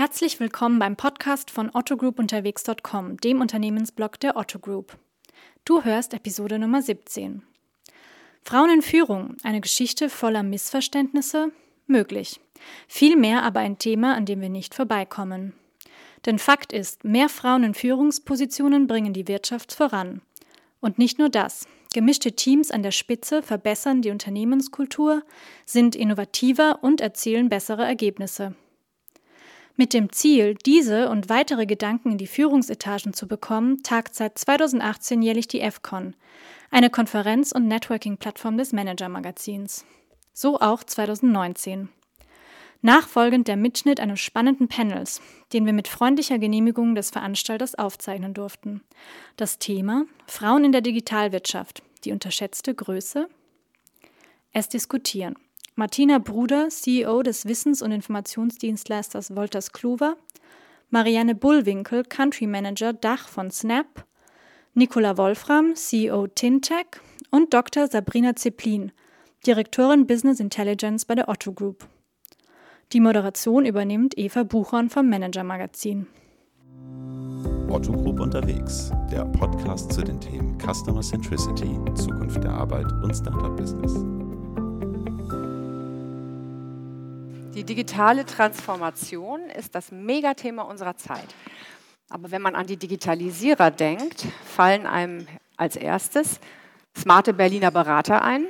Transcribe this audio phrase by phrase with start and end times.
[0.00, 4.96] Herzlich willkommen beim Podcast von ottogroupunterwegs.com, dem Unternehmensblog der Otto Group.
[5.66, 7.42] Du hörst Episode Nummer 17.
[8.42, 11.52] Frauen in Führung, eine Geschichte voller Missverständnisse?
[11.86, 12.40] Möglich.
[12.88, 15.52] Vielmehr aber ein Thema, an dem wir nicht vorbeikommen.
[16.24, 20.22] Denn Fakt ist, mehr Frauen in Führungspositionen bringen die Wirtschaft voran.
[20.80, 21.68] Und nicht nur das.
[21.92, 25.24] Gemischte Teams an der Spitze verbessern die Unternehmenskultur,
[25.66, 28.54] sind innovativer und erzielen bessere Ergebnisse.
[29.80, 35.22] Mit dem Ziel, diese und weitere Gedanken in die Führungsetagen zu bekommen, tagt seit 2018
[35.22, 36.14] jährlich die FCON,
[36.70, 39.86] eine Konferenz- und Networking-Plattform des Manager-Magazins.
[40.34, 41.88] So auch 2019.
[42.82, 45.22] Nachfolgend der Mitschnitt eines spannenden Panels,
[45.54, 48.82] den wir mit freundlicher Genehmigung des Veranstalters aufzeichnen durften.
[49.36, 53.30] Das Thema Frauen in der Digitalwirtschaft, die unterschätzte Größe?
[54.52, 55.36] Es diskutieren
[55.80, 60.18] Martina Bruder, CEO des Wissens- und Informationsdienstleisters Wolters Kluwer,
[60.90, 64.04] Marianne Bullwinkel, Country Manager Dach von Snap,
[64.74, 67.86] Nicola Wolfram, CEO Tintech und Dr.
[67.86, 68.92] Sabrina Zeplin,
[69.46, 71.88] Direktorin Business Intelligence bei der Otto Group.
[72.92, 76.06] Die Moderation übernimmt Eva Buchhorn vom Manager Magazin.
[77.70, 83.56] Otto Group unterwegs, der Podcast zu den Themen Customer Centricity, Zukunft der Arbeit und Startup
[83.56, 84.19] Business.
[87.60, 91.26] Die digitale Transformation ist das Megathema unserer Zeit.
[92.08, 95.26] Aber wenn man an die Digitalisierer denkt, fallen einem
[95.58, 96.40] als erstes
[96.96, 98.46] smarte Berliner Berater ein,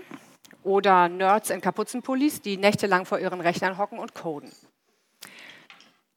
[0.62, 4.52] oder Nerds in Kapuzenpullis, die nächtelang vor ihren Rechnern hocken und coden.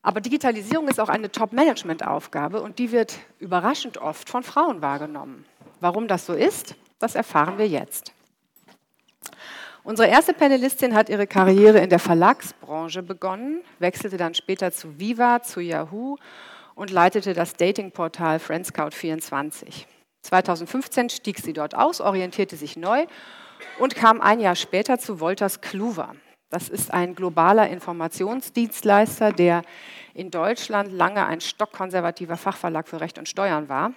[0.04, 5.46] Aber Digitalisierung ist auch eine Top-Management-Aufgabe und die wird überraschend oft von Frauen wahrgenommen.
[5.80, 8.14] Warum das so ist, das erfahren wir jetzt.
[9.86, 15.42] Unsere erste Panelistin hat ihre Karriere in der Verlagsbranche begonnen, wechselte dann später zu Viva,
[15.42, 16.16] zu Yahoo
[16.74, 19.86] und leitete das Datingportal Friendscout24.
[20.22, 23.06] 2015 stieg sie dort aus, orientierte sich neu
[23.78, 26.16] und kam ein Jahr später zu Wolters Kluwer.
[26.50, 29.64] Das ist ein globaler Informationsdienstleister, der
[30.14, 33.92] in Deutschland lange ein stockkonservativer Fachverlag für Recht und Steuern war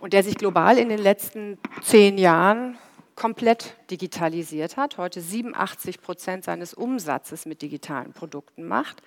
[0.00, 2.78] und der sich global in den letzten zehn Jahren
[3.16, 9.02] komplett digitalisiert hat, heute 87 Prozent seines Umsatzes mit digitalen Produkten macht.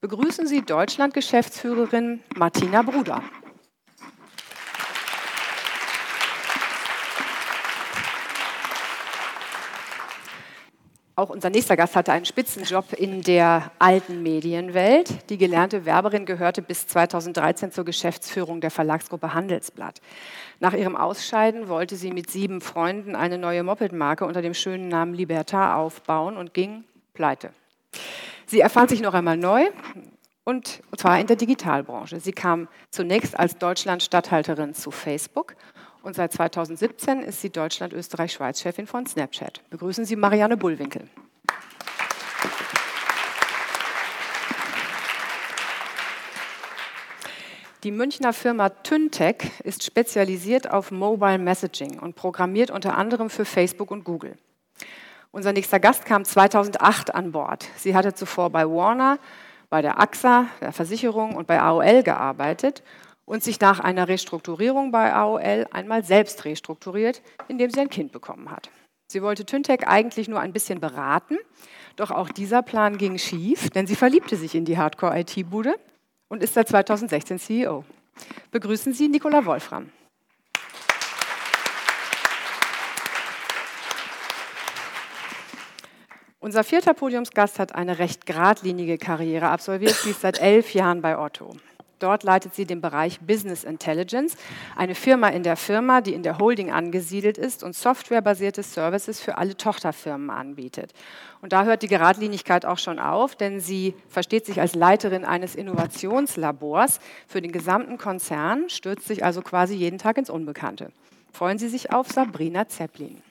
[0.00, 3.22] Begrüßen Sie Deutschland-Geschäftsführerin Martina Bruder.
[11.14, 15.28] Auch unser nächster Gast hatte einen Spitzenjob in der alten Medienwelt.
[15.28, 20.00] Die gelernte Werberin gehörte bis 2013 zur Geschäftsführung der Verlagsgruppe Handelsblatt.
[20.58, 25.12] Nach ihrem Ausscheiden wollte sie mit sieben Freunden eine neue Moped-Marke unter dem schönen Namen
[25.12, 27.50] Libertar aufbauen und ging pleite.
[28.46, 29.66] Sie erfand sich noch einmal neu
[30.44, 32.20] und zwar in der Digitalbranche.
[32.20, 35.56] Sie kam zunächst als Deutschland-Statthalterin zu Facebook
[36.02, 39.62] und seit 2017 ist sie Deutschland-Österreich-Schweiz-Chefin von Snapchat.
[39.70, 41.08] Begrüßen Sie Marianne Bullwinkel.
[47.84, 53.90] Die Münchner Firma Tyntech ist spezialisiert auf Mobile Messaging und programmiert unter anderem für Facebook
[53.90, 54.36] und Google.
[55.32, 57.66] Unser nächster Gast kam 2008 an Bord.
[57.76, 59.18] Sie hatte zuvor bei Warner,
[59.68, 62.82] bei der AXA, der Versicherung und bei AOL gearbeitet
[63.24, 68.50] und sich nach einer Restrukturierung bei AOL einmal selbst restrukturiert, indem sie ein Kind bekommen
[68.50, 68.70] hat.
[69.06, 71.36] Sie wollte Tyntec eigentlich nur ein bisschen beraten,
[71.96, 75.74] doch auch dieser Plan ging schief, denn sie verliebte sich in die Hardcore-IT-Bude
[76.28, 77.84] und ist seit 2016 CEO.
[78.50, 79.90] Begrüßen Sie Nicola Wolfram.
[86.40, 89.94] Unser vierter Podiumsgast hat eine recht geradlinige Karriere absolviert.
[89.94, 91.54] Sie ist seit elf Jahren bei Otto.
[92.02, 94.36] Dort leitet sie den Bereich Business Intelligence,
[94.74, 99.38] eine Firma in der Firma, die in der Holding angesiedelt ist und softwarebasierte Services für
[99.38, 100.92] alle Tochterfirmen anbietet.
[101.42, 105.54] Und da hört die Geradlinigkeit auch schon auf, denn sie versteht sich als Leiterin eines
[105.54, 106.98] Innovationslabors
[107.28, 110.90] für den gesamten Konzern, stürzt sich also quasi jeden Tag ins Unbekannte.
[111.32, 113.22] Freuen Sie sich auf Sabrina Zeppelin.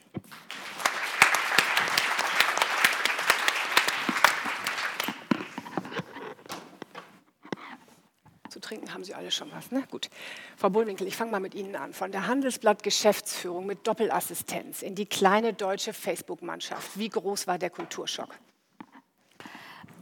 [8.60, 9.82] Trinken haben Sie alle schon was, ne?
[9.90, 10.08] Gut.
[10.56, 11.92] Frau Bullwinkel, ich fange mal mit Ihnen an.
[11.92, 16.98] Von der Handelsblatt Geschäftsführung mit Doppelassistenz in die kleine deutsche Facebook-Mannschaft.
[16.98, 18.30] Wie groß war der Kulturschock?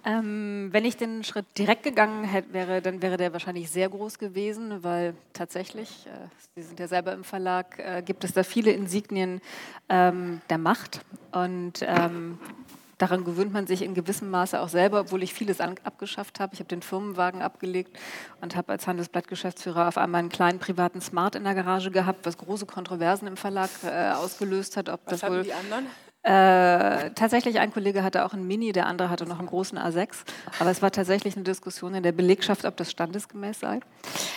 [0.05, 4.19] Ähm, wenn ich den Schritt direkt gegangen hätte, wäre, dann wäre der wahrscheinlich sehr groß
[4.19, 8.73] gewesen, weil tatsächlich, äh, Sie sind ja selber im Verlag, äh, gibt es da viele
[8.73, 9.43] Insignien
[9.89, 11.05] ähm, der Macht.
[11.33, 12.39] Und ähm,
[13.01, 16.55] daran gewöhnt man sich in gewissem Maße auch selber, obwohl ich vieles an, abgeschafft habe.
[16.55, 17.99] Ich habe den Firmenwagen abgelegt
[18.41, 22.37] und habe als Handelsblattgeschäftsführer auf einmal einen kleinen privaten Smart in der Garage gehabt, was
[22.37, 24.89] große Kontroversen im Verlag äh, ausgelöst hat.
[24.89, 25.87] Ob was das wohl, die anderen?
[26.23, 30.25] Äh, tatsächlich, ein Kollege hatte auch einen Mini, der andere hatte noch einen großen A6.
[30.59, 33.81] Aber es war tatsächlich eine Diskussion in der Belegschaft, ob das standesgemäß sei.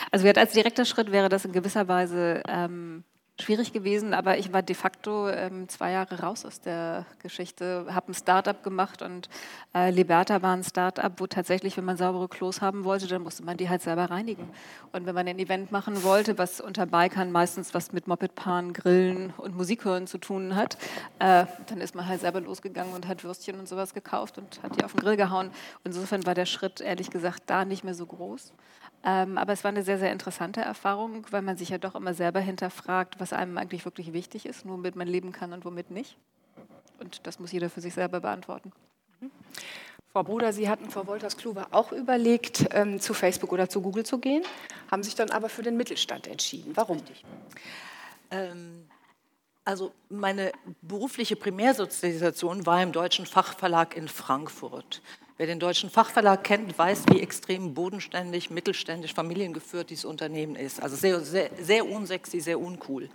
[0.09, 3.03] Also als direkter Schritt wäre das in gewisser Weise ähm,
[3.41, 8.11] schwierig gewesen, aber ich war de facto ähm, zwei Jahre raus aus der Geschichte, habe
[8.11, 9.27] ein Start-up gemacht und
[9.73, 13.43] äh, Liberta war ein Start-up, wo tatsächlich, wenn man saubere Klos haben wollte, dann musste
[13.43, 14.49] man die halt selber reinigen.
[14.91, 19.33] Und wenn man ein Event machen wollte, was unter Bikern meistens was mit Mopedpaaren, Grillen
[19.37, 20.77] und Musik hören zu tun hat,
[21.17, 24.79] äh, dann ist man halt selber losgegangen und hat Würstchen und sowas gekauft und hat
[24.79, 25.49] die auf den Grill gehauen.
[25.83, 28.53] Insofern war der Schritt ehrlich gesagt da nicht mehr so groß.
[29.05, 32.13] Ähm, aber es war eine sehr, sehr interessante Erfahrung, weil man sich ja doch immer
[32.13, 36.17] selber hinterfragt, was einem eigentlich wirklich wichtig ist, womit man leben kann und womit nicht.
[36.99, 38.71] Und das muss jeder für sich selber beantworten.
[39.19, 39.31] Mhm.
[40.13, 44.05] Frau Bruder, Sie hatten vor Wolters Kluwer auch überlegt, ähm, zu Facebook oder zu Google
[44.05, 44.43] zu gehen,
[44.91, 46.71] haben sich dann aber für den Mittelstand entschieden.
[46.75, 47.01] Warum?
[48.29, 48.85] Ähm,
[49.65, 50.51] also meine
[50.81, 55.01] berufliche Primärsozialisation war im Deutschen Fachverlag in Frankfurt.
[55.35, 60.79] Wer den deutschen Fachverlag kennt, weiß, wie extrem bodenständig, mittelständisch, familiengeführt dieses Unternehmen ist.
[60.79, 63.09] Also sehr, sehr, sehr unsexy, sehr uncool.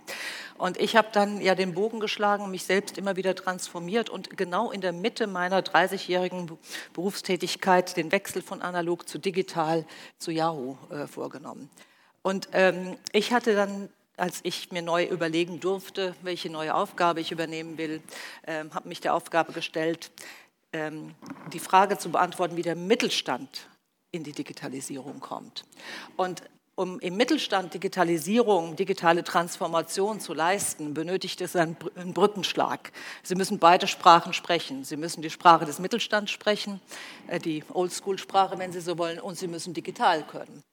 [0.57, 4.69] Und ich habe dann ja den Bogen geschlagen, mich selbst immer wieder transformiert und genau
[4.69, 6.51] in der Mitte meiner 30-jährigen
[6.91, 9.85] Berufstätigkeit den Wechsel von analog zu digital
[10.17, 11.69] zu Yahoo äh, vorgenommen.
[12.21, 13.87] Und ähm, ich hatte dann
[14.17, 18.01] als ich mir neu überlegen durfte, welche neue Aufgabe ich übernehmen will,
[18.41, 20.11] äh, habe mich der Aufgabe gestellt,
[20.73, 21.15] ähm,
[21.53, 23.69] die Frage zu beantworten, wie der Mittelstand
[24.11, 25.65] in die Digitalisierung kommt.
[26.17, 26.43] Und
[26.79, 32.93] um im Mittelstand Digitalisierung, digitale Transformation zu leisten, benötigt es einen Brückenschlag.
[33.21, 34.85] Sie müssen beide Sprachen sprechen.
[34.85, 36.79] Sie müssen die Sprache des Mittelstands sprechen,
[37.27, 40.63] äh, die Oldschool-Sprache, wenn Sie so wollen, und Sie müssen digital können.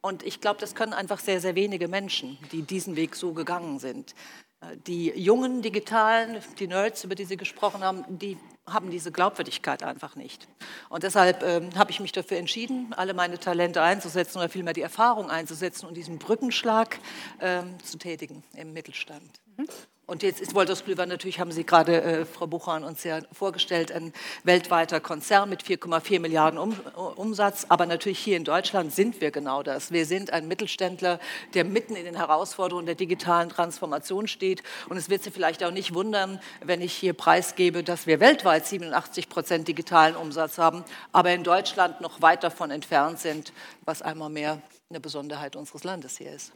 [0.00, 3.80] Und ich glaube, das können einfach sehr, sehr wenige Menschen, die diesen Weg so gegangen
[3.80, 4.14] sind.
[4.60, 9.82] Äh, die jungen Digitalen, die Nerds, über die Sie gesprochen haben, die haben diese Glaubwürdigkeit
[9.82, 10.48] einfach nicht.
[10.88, 14.82] Und deshalb ähm, habe ich mich dafür entschieden, alle meine Talente einzusetzen oder vielmehr die
[14.82, 16.98] Erfahrung einzusetzen und diesen Brückenschlag
[17.40, 19.40] ähm, zu tätigen im Mittelstand.
[19.56, 19.66] Mhm.
[20.08, 24.12] Und jetzt ist Woltersklöver natürlich, haben Sie gerade, äh, Frau Buchan, uns ja vorgestellt, ein
[24.44, 26.78] weltweiter Konzern mit 4,4 Milliarden um,
[27.16, 27.66] Umsatz.
[27.70, 29.90] Aber natürlich hier in Deutschland sind wir genau das.
[29.90, 31.18] Wir sind ein Mittelständler,
[31.54, 34.62] der mitten in den Herausforderungen der digitalen Transformation steht.
[34.88, 38.64] Und es wird Sie vielleicht auch nicht wundern, wenn ich hier preisgebe, dass wir weltweit
[38.64, 43.52] 87 Prozent digitalen Umsatz haben, aber in Deutschland noch weit davon entfernt sind,
[43.84, 46.52] was einmal mehr eine Besonderheit unseres Landes hier ist.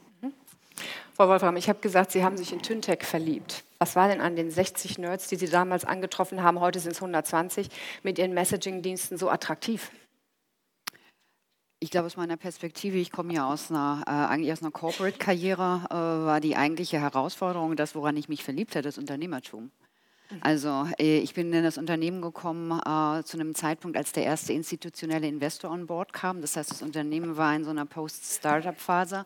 [1.14, 3.64] Frau Wolfram, ich habe gesagt, Sie haben sich in Tyntec verliebt.
[3.78, 6.98] Was war denn an den 60 Nerds, die Sie damals angetroffen haben, heute sind es
[6.98, 7.68] 120,
[8.02, 9.90] mit Ihren Messaging-Diensten so attraktiv?
[11.78, 15.86] Ich glaube, aus meiner Perspektive, ich komme ja aus einer, äh, eigentlich aus einer Corporate-Karriere,
[15.88, 19.70] äh, war die eigentliche Herausforderung, das, woran ich mich verliebt habe, das Unternehmertum.
[20.40, 24.52] Also äh, ich bin in das Unternehmen gekommen äh, zu einem Zeitpunkt, als der erste
[24.52, 26.40] institutionelle Investor on board kam.
[26.40, 29.24] Das heißt, das Unternehmen war in so einer Post-Startup-Phase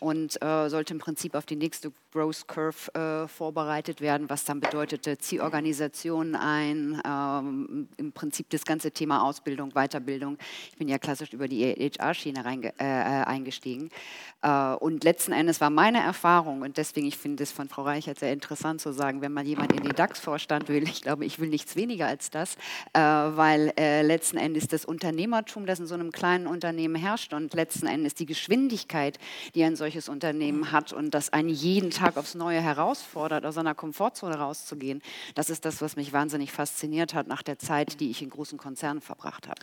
[0.00, 4.60] und äh, sollte im Prinzip auf die nächste Growth Curve äh, vorbereitet werden, was dann
[4.60, 10.38] bedeutete, zieh Organisationen ein, ähm, im Prinzip das ganze Thema Ausbildung, Weiterbildung.
[10.70, 13.90] Ich bin ja klassisch über die HR-Schiene äh, äh, eingestiegen.
[14.78, 18.32] Und letzten Endes war meine Erfahrung, und deswegen, ich finde es von Frau Reichert sehr
[18.32, 19.92] interessant zu sagen, wenn man jemand in den
[20.46, 22.56] DAX-Vorstand will, ich glaube, ich will nichts weniger als das,
[22.92, 27.52] äh, weil äh, letzten Endes das Unternehmertum, das in so einem kleinen Unternehmen herrscht und
[27.54, 29.18] letzten Endes die Geschwindigkeit,
[29.54, 33.74] die ein solches Unternehmen hat und das einen jeden Tag aufs Neue herausfordert, aus seiner
[33.74, 35.02] Komfortzone rauszugehen,
[35.34, 38.58] das ist das, was mich wahnsinnig fasziniert hat nach der Zeit, die ich in großen
[38.58, 39.60] Konzernen verbracht habe.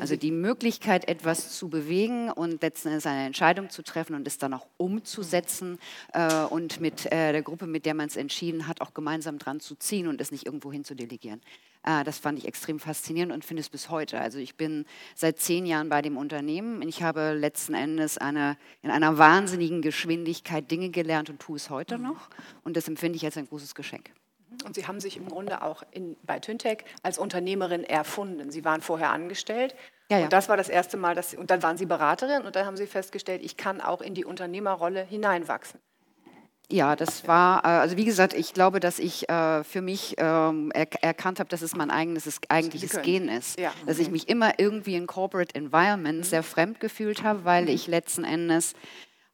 [0.00, 4.38] Also die Möglichkeit, etwas zu bewegen und letzten Endes eine Entscheidung zu treffen und es
[4.38, 5.78] dann auch umzusetzen
[6.12, 9.74] äh, und mit der Gruppe, mit der man es entschieden hat, auch gemeinsam dran zu
[9.74, 11.40] ziehen und es nicht irgendwo hin zu delegieren.
[11.82, 14.20] Äh, das fand ich extrem faszinierend und finde es bis heute.
[14.20, 16.82] Also ich bin seit zehn Jahren bei dem Unternehmen.
[16.82, 21.98] Ich habe letzten Endes eine, in einer wahnsinnigen Geschwindigkeit Dinge gelernt und tue es heute
[21.98, 22.04] mhm.
[22.04, 22.28] noch.
[22.64, 24.10] Und das empfinde ich als ein großes Geschenk.
[24.64, 28.50] Und Sie haben sich im Grunde auch in, bei Tyntec als Unternehmerin erfunden.
[28.50, 29.74] Sie waren vorher angestellt.
[30.08, 30.24] Ja, ja.
[30.24, 32.64] Und das war das erste Mal, dass Sie, und dann waren Sie Beraterin und dann
[32.64, 35.80] haben Sie festgestellt, ich kann auch in die Unternehmerrolle hineinwachsen.
[36.70, 40.72] Ja, das war, äh, also wie gesagt, ich glaube, dass ich äh, für mich ähm,
[40.72, 43.58] erkannt habe, dass es mein eigenes eigentliches Gen ist.
[43.60, 43.72] Ja.
[43.86, 46.24] Dass ich mich immer irgendwie in Corporate Environment mhm.
[46.24, 47.68] sehr fremd gefühlt habe, weil mhm.
[47.68, 48.74] ich letzten Endes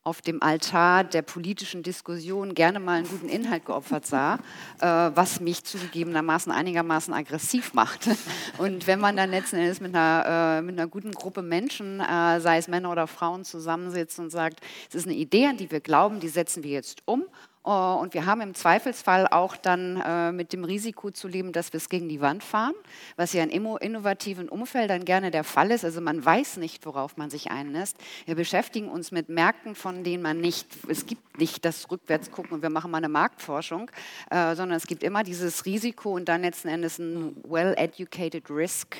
[0.04, 4.34] auf dem Altar der politischen Diskussion gerne mal einen guten Inhalt geopfert sah,
[4.80, 8.08] äh, was mich zugegebenermaßen einigermaßen aggressiv macht.
[8.58, 12.40] Und wenn man dann letzten Endes mit einer, äh, mit einer guten Gruppe Menschen, äh,
[12.40, 15.80] sei es Männer oder Frauen, zusammensitzt und sagt, es ist eine Idee, an die wir
[15.80, 17.24] glauben, die setzen wir jetzt um
[17.64, 21.78] und wir haben im Zweifelsfall auch dann äh, mit dem Risiko zu leben, dass wir
[21.78, 22.74] es gegen die Wand fahren,
[23.16, 25.84] was ja in innovativen Umfeldern gerne der Fall ist.
[25.84, 27.96] Also man weiß nicht, worauf man sich einlässt.
[28.26, 32.62] Wir beschäftigen uns mit Märkten, von denen man nicht, es gibt nicht das Rückwärtsgucken und
[32.62, 33.90] wir machen mal eine Marktforschung,
[34.30, 38.96] äh, sondern es gibt immer dieses Risiko und dann letzten Endes ein well-educated Risk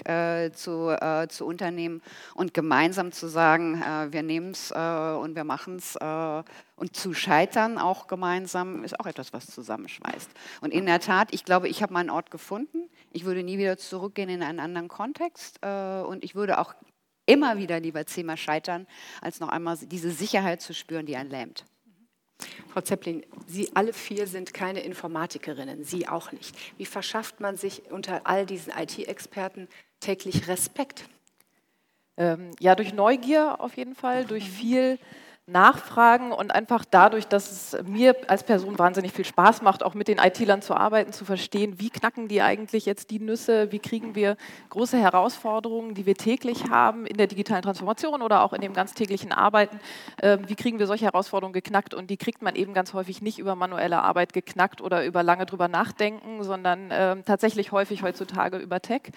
[0.55, 0.97] zu,
[1.29, 2.01] zu unternehmen
[2.35, 5.97] und gemeinsam zu sagen, wir nehmen es und wir machen es
[6.83, 10.29] und zu scheitern auch gemeinsam ist auch etwas, was zusammenschweißt.
[10.63, 12.91] Und in der Tat, ich glaube, ich habe meinen Ort gefunden.
[13.13, 15.61] Ich würde nie wieder zurückgehen in einen anderen Kontext.
[15.63, 16.75] Äh, und ich würde auch
[17.25, 18.89] immer wieder lieber zehnmal scheitern,
[19.21, 21.65] als noch einmal diese Sicherheit zu spüren, die einen lähmt.
[22.73, 26.57] Frau Zeppelin, Sie alle vier sind keine Informatikerinnen, Sie auch nicht.
[26.79, 29.69] Wie verschafft man sich unter all diesen IT-Experten
[30.01, 31.05] täglich Respekt?
[32.17, 34.99] Ähm, ja, durch Neugier auf jeden Fall, durch viel
[35.47, 40.07] nachfragen und einfach dadurch, dass es mir als Person wahnsinnig viel Spaß macht, auch mit
[40.07, 44.15] den IT-Lern zu arbeiten, zu verstehen, wie knacken die eigentlich jetzt die Nüsse, wie kriegen
[44.15, 44.37] wir
[44.71, 48.95] große Herausforderungen, die wir täglich haben in der digitalen Transformation oder auch in dem ganz
[48.95, 49.81] täglichen Arbeiten,
[50.19, 53.41] äh, wie kriegen wir solche Herausforderungen geknackt und die kriegt man eben ganz häufig nicht
[53.41, 58.81] über manuelle Arbeit geknackt oder über lange drüber nachdenken, sondern äh, tatsächlich häufig heutzutage über
[58.81, 59.11] Tech.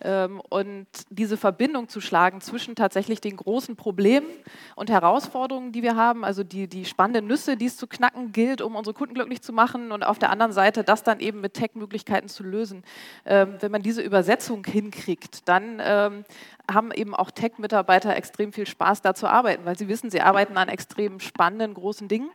[0.00, 4.26] Ähm, und diese Verbindung zu schlagen zwischen tatsächlich den großen Problemen
[4.74, 8.32] und Herausforderungen, Herausforderungen, die wir haben, also die, die spannenden Nüsse, die es zu knacken
[8.32, 11.40] gilt, um unsere Kunden glücklich zu machen und auf der anderen Seite das dann eben
[11.40, 12.82] mit Tech-Möglichkeiten zu lösen.
[13.24, 16.24] Ähm, wenn man diese Übersetzung hinkriegt, dann ähm,
[16.70, 20.56] haben eben auch Tech-Mitarbeiter extrem viel Spaß da zu arbeiten, weil sie wissen, sie arbeiten
[20.56, 22.30] an extrem spannenden, großen Dingen.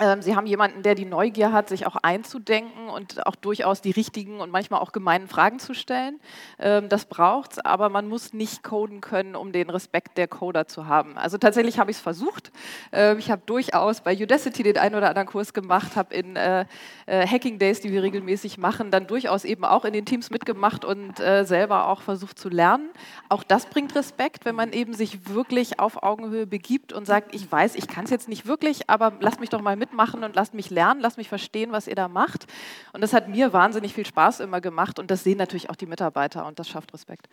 [0.00, 3.92] Ähm, sie haben jemanden, der die Neugier hat, sich auch einzudenken und auch durchaus die
[3.92, 6.18] richtigen und manchmal auch gemeinen Fragen zu stellen.
[6.58, 10.66] Ähm, das braucht es, aber man muss nicht coden können, um den Respekt der Coder
[10.66, 11.16] zu haben.
[11.16, 12.50] Also tatsächlich habe ich es versucht.
[12.90, 16.64] Ähm, ich habe durchaus bei Udacity den einen oder anderen Kurs gemacht, habe in äh,
[17.06, 20.84] äh, Hacking Days, die wir regelmäßig machen, dann durchaus eben auch in den Teams mitgemacht
[20.84, 22.90] und äh, selber auch versucht zu lernen.
[23.28, 27.50] Auch das bringt Respekt, wenn man eben sich wirklich auf Augenhöhe begibt und sagt, ich
[27.50, 30.34] weiß, ich kann es jetzt nicht wirklich, aber lasst mich doch mal mit mitmachen und
[30.34, 32.46] lasst mich lernen, lasst mich verstehen, was ihr da macht.
[32.92, 35.86] Und das hat mir wahnsinnig viel Spaß immer gemacht und das sehen natürlich auch die
[35.86, 37.28] Mitarbeiter und das schafft Respekt.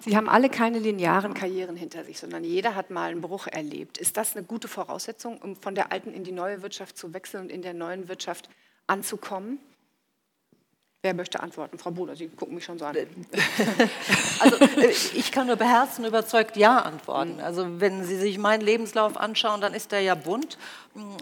[0.00, 3.98] Sie haben alle keine linearen Karrieren hinter sich, sondern jeder hat mal einen Bruch erlebt.
[3.98, 7.44] Ist das eine gute Voraussetzung, um von der alten in die neue Wirtschaft zu wechseln
[7.44, 8.48] und in der neuen Wirtschaft
[8.86, 9.58] anzukommen?
[11.02, 11.78] Wer möchte antworten?
[11.78, 12.94] Frau Bohler, Sie gucken mich schon so an.
[14.40, 14.56] Also
[15.14, 17.40] ich kann nur beherzen überzeugt Ja antworten.
[17.40, 20.58] Also wenn Sie sich meinen Lebenslauf anschauen, dann ist der ja bunt.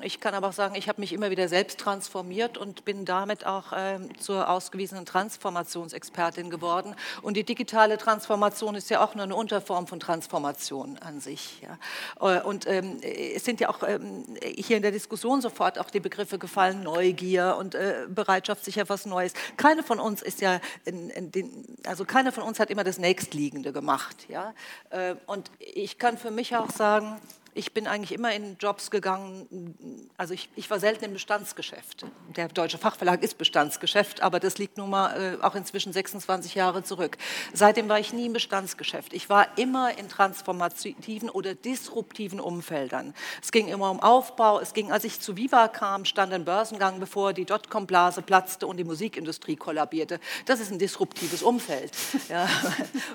[0.02, 3.44] Ich kann aber auch sagen, ich habe mich immer wieder selbst transformiert und bin damit
[3.44, 6.96] auch äh, zur ausgewiesenen Transformationsexpertin geworden.
[7.20, 11.60] Und die digitale Transformation ist ja auch nur eine Unterform von Transformation an sich.
[11.60, 12.36] Ja.
[12.36, 16.00] Äh, und ähm, es sind ja auch ähm, hier in der Diskussion sofort auch die
[16.00, 19.34] Begriffe gefallen, Neugier und äh, Bereitschaft, sich etwas Neues.
[19.68, 22.96] Keine von uns ist ja, in, in den, also keiner von uns hat immer das
[22.96, 24.24] Nächstliegende gemacht.
[24.30, 24.54] Ja.
[24.88, 27.20] Äh, und ich kann für mich auch sagen,
[27.58, 32.06] ich bin eigentlich immer in Jobs gegangen, also ich, ich, war selten im Bestandsgeschäft.
[32.36, 36.84] Der Deutsche Fachverlag ist Bestandsgeschäft, aber das liegt nun mal äh, auch inzwischen 26 Jahre
[36.84, 37.18] zurück.
[37.52, 39.12] Seitdem war ich nie im Bestandsgeschäft.
[39.12, 43.12] Ich war immer in transformativen oder disruptiven Umfeldern.
[43.42, 44.60] Es ging immer um Aufbau.
[44.60, 48.76] Es ging, als ich zu Viva kam, stand ein Börsengang bevor, die Dotcom-Blase platzte und
[48.76, 50.20] die Musikindustrie kollabierte.
[50.46, 51.92] Das ist ein disruptives Umfeld.
[52.28, 52.46] Ja.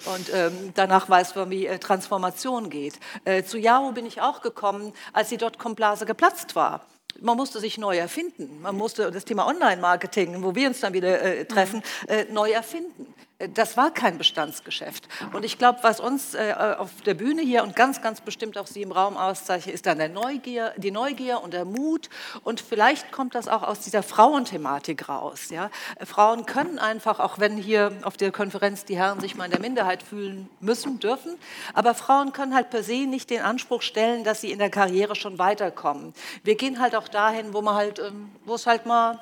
[0.05, 2.99] Und ähm, danach weiß man, wie äh, Transformation geht.
[3.25, 6.85] Äh, zu Yahoo bin ich auch auch gekommen, als die Dotcom-Blase geplatzt war.
[7.21, 8.61] Man musste sich neu erfinden.
[8.61, 13.13] Man musste das Thema Online-Marketing, wo wir uns dann wieder äh, treffen, äh, neu erfinden
[13.53, 15.07] das war kein Bestandsgeschäft.
[15.33, 18.67] Und ich glaube, was uns äh, auf der Bühne hier und ganz, ganz bestimmt auch
[18.67, 22.09] Sie im Raum auszeichnet, ist dann der Neugier, die Neugier und der Mut.
[22.43, 25.49] Und vielleicht kommt das auch aus dieser Frauenthematik raus.
[25.49, 25.69] Ja?
[26.03, 29.61] Frauen können einfach, auch wenn hier auf der Konferenz die Herren sich mal in der
[29.61, 31.37] Minderheit fühlen müssen, dürfen,
[31.73, 35.15] aber Frauen können halt per se nicht den Anspruch stellen, dass sie in der Karriere
[35.15, 36.13] schon weiterkommen.
[36.43, 39.19] Wir gehen halt auch dahin, wo man halt, ähm, wo es halt mal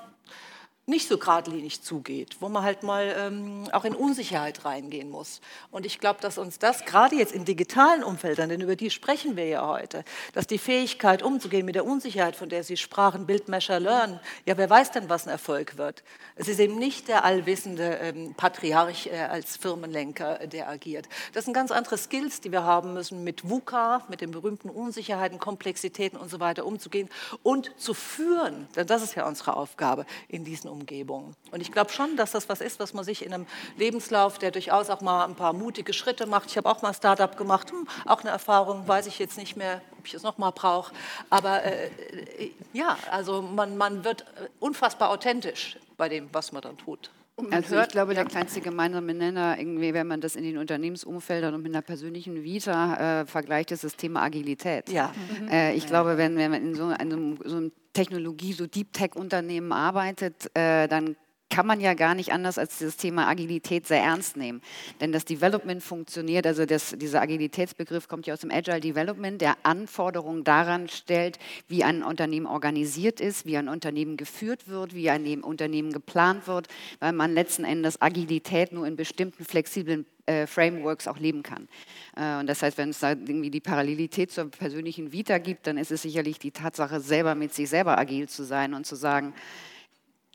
[0.88, 5.40] nicht so geradlinig zugeht, wo man halt mal ähm, auch in Unsicherheit reingehen muss.
[5.70, 9.36] Und ich glaube, dass uns das gerade jetzt in digitalen Umfeldern, denn über die sprechen
[9.36, 13.80] wir ja heute, dass die Fähigkeit umzugehen mit der Unsicherheit, von der Sie sprachen, Bildmesher
[13.80, 16.04] Learn, ja, wer weiß denn, was ein Erfolg wird?
[16.36, 21.08] Es ist eben nicht der allwissende ähm, Patriarch äh, als Firmenlenker, äh, der agiert.
[21.34, 25.38] Das sind ganz andere Skills, die wir haben müssen, mit VUCA, mit den berühmten Unsicherheiten,
[25.38, 27.08] Komplexitäten und so weiter umzugehen
[27.44, 31.36] und zu führen, denn das ist ja unsere Aufgabe in diesen Umgebungen.
[31.52, 33.46] Und ich glaube schon, dass das was ist, was man sich in einem
[33.78, 36.50] Lebenslauf, der durchaus auch mal ein paar mutige Schritte macht.
[36.50, 39.82] Ich habe auch mal Startup gemacht, hm, auch eine Erfahrung, weiß ich jetzt nicht mehr,
[40.00, 40.94] ob ich es nochmal brauche.
[41.30, 44.26] Aber äh, äh, ja, also man, man wird
[44.60, 47.12] unfassbar authentisch bei dem, was man dann tut.
[47.50, 51.64] Also ich glaube, der kleinste gemeinsame Nenner, irgendwie, wenn man das in den Unternehmensumfeldern und
[51.64, 54.90] mit einer persönlichen Vita äh, vergleicht, ist das Thema Agilität.
[54.90, 55.12] Ja.
[55.40, 55.48] Mhm.
[55.48, 55.90] Äh, ich ja.
[55.90, 60.88] glaube, wenn, wenn man in so einem, so einem Technologie, so Deep Tech-Unternehmen arbeitet, äh,
[60.88, 61.16] dann
[61.52, 64.62] kann man ja gar nicht anders als dieses Thema Agilität sehr ernst nehmen.
[65.02, 69.58] Denn das Development funktioniert, also das, dieser Agilitätsbegriff kommt ja aus dem Agile Development, der
[69.64, 75.44] Anforderungen daran stellt, wie ein Unternehmen organisiert ist, wie ein Unternehmen geführt wird, wie ein
[75.44, 76.68] Unternehmen geplant wird,
[77.00, 81.68] weil man letzten Endes Agilität nur in bestimmten flexiblen äh, Frameworks auch leben kann.
[82.16, 85.78] Äh, und das heißt, wenn es da irgendwie die Parallelität zur persönlichen Vita gibt, dann
[85.78, 89.34] ist es sicherlich die Tatsache, selber mit sich selber agil zu sein und zu sagen,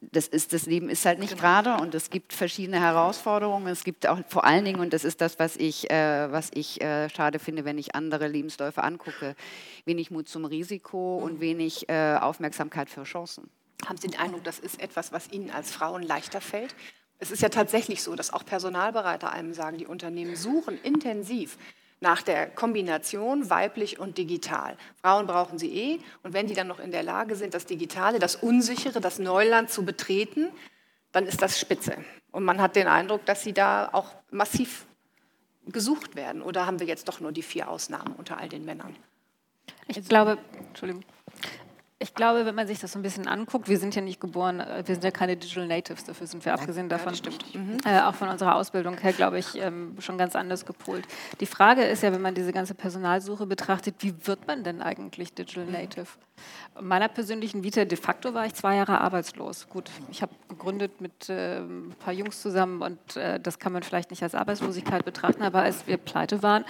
[0.01, 1.43] das, ist, das Leben ist halt nicht genau.
[1.43, 3.67] gerade und es gibt verschiedene Herausforderungen.
[3.69, 6.81] Es gibt auch vor allen Dingen, und das ist das, was ich, äh, was ich
[6.83, 9.35] äh, schade finde, wenn ich andere Lebensläufe angucke,
[9.85, 11.41] wenig Mut zum Risiko und mhm.
[11.41, 13.51] wenig äh, Aufmerksamkeit für Chancen.
[13.87, 16.75] Haben Sie den Eindruck, das ist etwas, was Ihnen als Frauen leichter fällt?
[17.19, 21.57] Es ist ja tatsächlich so, dass auch Personalberater einem sagen, die Unternehmen suchen intensiv
[22.01, 24.77] nach der Kombination weiblich und digital.
[25.01, 28.19] Frauen brauchen sie eh und wenn die dann noch in der Lage sind, das Digitale,
[28.19, 30.49] das Unsichere, das Neuland zu betreten,
[31.13, 31.97] dann ist das spitze.
[32.33, 34.87] Und man hat den Eindruck, dass sie da auch massiv
[35.67, 36.43] gesucht werden.
[36.43, 38.95] Oder haben wir jetzt doch nur die vier Ausnahmen unter all den Männern?
[39.89, 40.39] Ich glaube,
[40.69, 41.05] Entschuldigung.
[41.99, 44.61] Ich glaube, wenn man sich das so ein bisschen anguckt, wir sind ja nicht geboren,
[44.61, 47.79] äh, wir sind ja keine Digital Natives, dafür sind wir abgesehen davon, ja, mhm.
[47.87, 51.07] äh, auch von unserer Ausbildung her, glaube ich, ähm, schon ganz anders gepolt.
[51.41, 55.33] Die Frage ist ja, wenn man diese ganze Personalsuche betrachtet, wie wird man denn eigentlich
[55.33, 55.73] Digital mhm.
[55.73, 56.07] Native?
[56.79, 59.67] In meiner persönlichen Vita de facto war ich zwei Jahre arbeitslos.
[59.71, 63.83] Gut, ich habe gegründet mit äh, ein paar Jungs zusammen und äh, das kann man
[63.83, 66.67] vielleicht nicht als Arbeitslosigkeit betrachten, aber als wir pleite waren,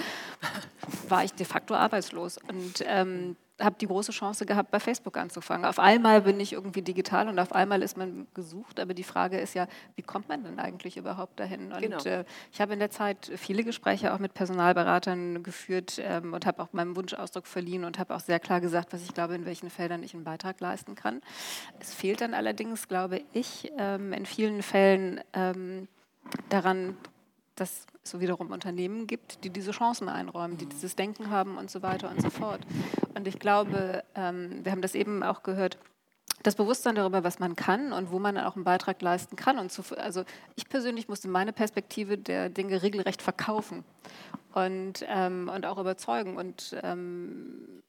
[1.08, 2.38] war ich de facto arbeitslos.
[2.38, 5.64] Und ähm, habe die große Chance gehabt, bei Facebook anzufangen.
[5.64, 8.78] Auf einmal bin ich irgendwie digital und auf einmal ist man gesucht.
[8.78, 11.72] Aber die Frage ist ja, wie kommt man denn eigentlich überhaupt dahin?
[11.72, 12.02] Und genau.
[12.04, 16.62] äh, ich habe in der Zeit viele Gespräche auch mit Personalberatern geführt ähm, und habe
[16.62, 19.46] auch meinem Wunsch Ausdruck verliehen und habe auch sehr klar gesagt, was ich glaube, in
[19.46, 21.22] welchen Feldern ich einen Beitrag leisten kann.
[21.80, 25.88] Es fehlt dann allerdings, glaube ich, ähm, in vielen Fällen ähm,
[26.50, 26.96] daran,
[27.56, 31.82] dass es wiederum Unternehmen gibt, die diese Chancen einräumen, die dieses Denken haben und so
[31.82, 32.60] weiter und so fort.
[33.14, 35.78] Und ich glaube, ähm, wir haben das eben auch gehört,
[36.42, 39.58] das Bewusstsein darüber, was man kann und wo man auch einen Beitrag leisten kann.
[39.58, 43.84] Und zu, also ich persönlich musste meine Perspektive der Dinge regelrecht verkaufen
[44.54, 46.36] und, ähm, und auch überzeugen.
[46.36, 47.82] Und ähm,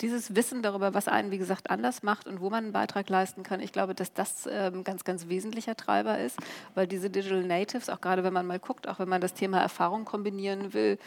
[0.00, 3.42] dieses Wissen darüber, was einen, wie gesagt, anders macht und wo man einen Beitrag leisten
[3.42, 6.38] kann, ich glaube, dass das ähm, ganz, ganz wesentlicher Treiber ist,
[6.74, 9.60] weil diese Digital Natives, auch gerade wenn man mal guckt, auch wenn man das Thema
[9.60, 10.98] Erfahrung kombinieren will,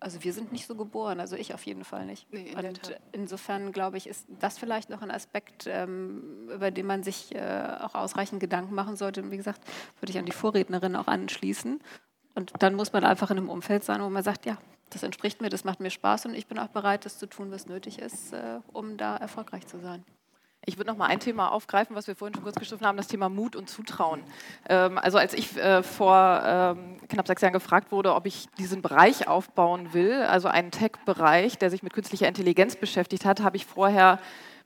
[0.00, 2.26] also wir sind nicht so geboren, also ich auf jeden Fall nicht.
[2.32, 6.86] Nee, in und insofern glaube ich, ist das vielleicht noch ein Aspekt, ähm, über den
[6.86, 9.22] man sich äh, auch ausreichend Gedanken machen sollte.
[9.22, 9.60] Und wie gesagt,
[10.00, 11.80] würde ich an die Vorrednerin auch anschließen.
[12.34, 14.56] Und dann muss man einfach in einem Umfeld sein, wo man sagt, ja,
[14.90, 17.50] das entspricht mir, das macht mir Spaß und ich bin auch bereit, das zu tun,
[17.50, 20.04] was nötig ist, äh, um da erfolgreich zu sein.
[20.66, 23.06] Ich würde noch mal ein Thema aufgreifen, was wir vorhin schon kurz gestriffen haben, das
[23.06, 24.22] Thema Mut und Zutrauen.
[24.68, 28.82] Ähm, also als ich äh, vor ähm, knapp sechs Jahren gefragt wurde, ob ich diesen
[28.82, 33.64] Bereich aufbauen will, also einen Tech-Bereich, der sich mit künstlicher Intelligenz beschäftigt hat, habe ich
[33.64, 34.18] vorher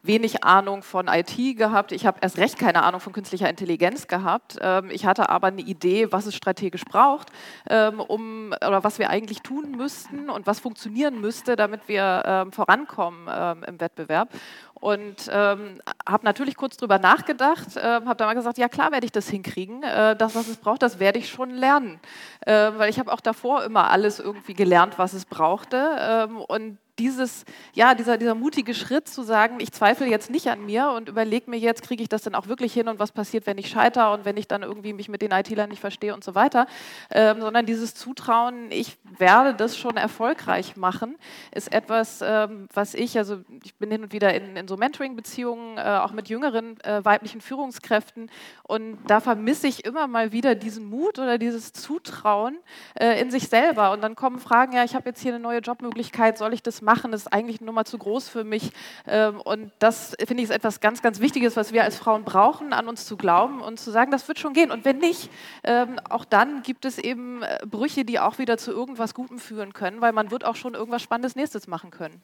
[0.06, 1.90] wenig Ahnung von IT gehabt.
[1.92, 4.58] Ich habe erst recht keine Ahnung von künstlicher Intelligenz gehabt.
[4.60, 7.30] Ähm, ich hatte aber eine Idee, was es strategisch braucht,
[7.68, 12.52] ähm, um, oder was wir eigentlich tun müssten und was funktionieren müsste, damit wir ähm,
[12.52, 14.28] vorankommen im Wettbewerb.
[14.74, 19.28] Und habe natürlich kurz drüber nachgedacht, habe dann mal gesagt, ja klar werde ich das
[19.28, 19.82] hinkriegen.
[19.82, 21.98] Äh, das, was es braucht, das werde ich schon lernen.
[22.44, 26.28] Weil ich habe auch davor immer alles irgendwie gelernt, was es brauchte.
[26.48, 30.90] Und dieses, ja, dieser, dieser mutige Schritt zu sagen, ich zweifle jetzt nicht an mir
[30.90, 33.58] und überlege mir jetzt, kriege ich das denn auch wirklich hin und was passiert, wenn
[33.58, 36.34] ich scheitere und wenn ich dann irgendwie mich mit den IT-Lern nicht verstehe und so
[36.34, 36.66] weiter,
[37.10, 41.16] ähm, sondern dieses Zutrauen, ich werde das schon erfolgreich machen,
[41.52, 45.78] ist etwas, ähm, was ich, also ich bin hin und wieder in, in so Mentoring-Beziehungen,
[45.78, 48.30] äh, auch mit jüngeren äh, weiblichen Führungskräften.
[48.62, 52.56] Und da vermisse ich immer mal wieder diesen Mut oder dieses Zutrauen
[52.94, 53.92] äh, in sich selber.
[53.92, 56.83] Und dann kommen Fragen, ja, ich habe jetzt hier eine neue Jobmöglichkeit, soll ich das
[56.84, 58.70] machen, ist eigentlich eine Nummer zu groß für mich.
[59.06, 62.72] Ähm, und das finde ich ist etwas ganz, ganz Wichtiges, was wir als Frauen brauchen,
[62.72, 64.70] an uns zu glauben und zu sagen, das wird schon gehen.
[64.70, 65.30] Und wenn nicht,
[65.64, 69.72] ähm, auch dann gibt es eben äh, Brüche, die auch wieder zu irgendwas Gutem führen
[69.72, 72.22] können, weil man wird auch schon irgendwas Spannendes nächstes machen können.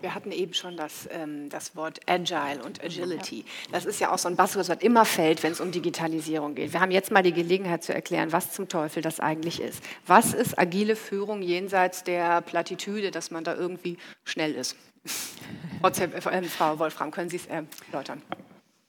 [0.00, 3.44] Wir hatten eben schon das, ähm, das Wort Agile und Agility.
[3.72, 6.72] Das ist ja auch so ein Buzzword, was immer fällt, wenn es um Digitalisierung geht.
[6.72, 9.82] Wir haben jetzt mal die Gelegenheit zu erklären, was zum Teufel das eigentlich ist.
[10.06, 14.76] Was ist agile Führung jenseits der Plattitüde, dass man da irgendwie schnell ist?
[15.82, 18.20] Äh, Frau Wolfram, können Sie es erläutern?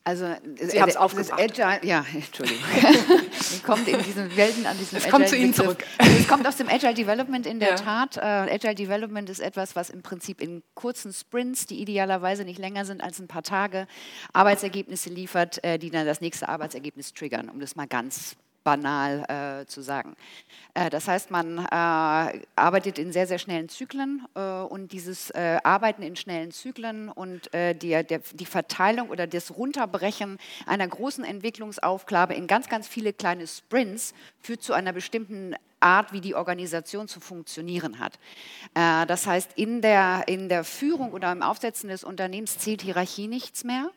[0.07, 1.37] Also, Sie haben es aufgebracht.
[1.37, 2.63] Agile, ja, Entschuldigung.
[3.65, 5.83] kommt in diesen Welten an diesem Es kommt zu Ihnen zurück.
[5.97, 7.75] Es kommt aus dem Agile Development in der Ja.
[7.75, 8.15] Tat.
[8.15, 12.85] Äh, Agile Development ist etwas, was im Prinzip in kurzen Sprints, die idealerweise nicht länger
[12.85, 13.85] sind als ein paar Tage,
[14.31, 18.37] Arbeitsergebnisse liefert, äh, die dann das nächste Arbeitsergebnis triggern, um das mal ganz
[18.67, 20.17] banal äh, zu sagen.
[20.73, 25.59] Äh, das heißt, man äh, arbeitet in sehr, sehr schnellen Zyklen äh, und dieses äh,
[25.63, 31.23] Arbeiten in schnellen Zyklen und äh, die, der, die Verteilung oder das Runterbrechen einer großen
[31.23, 37.07] Entwicklungsaufgabe in ganz, ganz viele kleine Sprints führt zu einer bestimmten Art, wie die Organisation
[37.07, 38.17] zu funktionieren hat.
[38.73, 43.63] Das heißt, in der, in der Führung oder im Aufsetzen des Unternehmens zählt Hierarchie nichts
[43.63, 43.91] mehr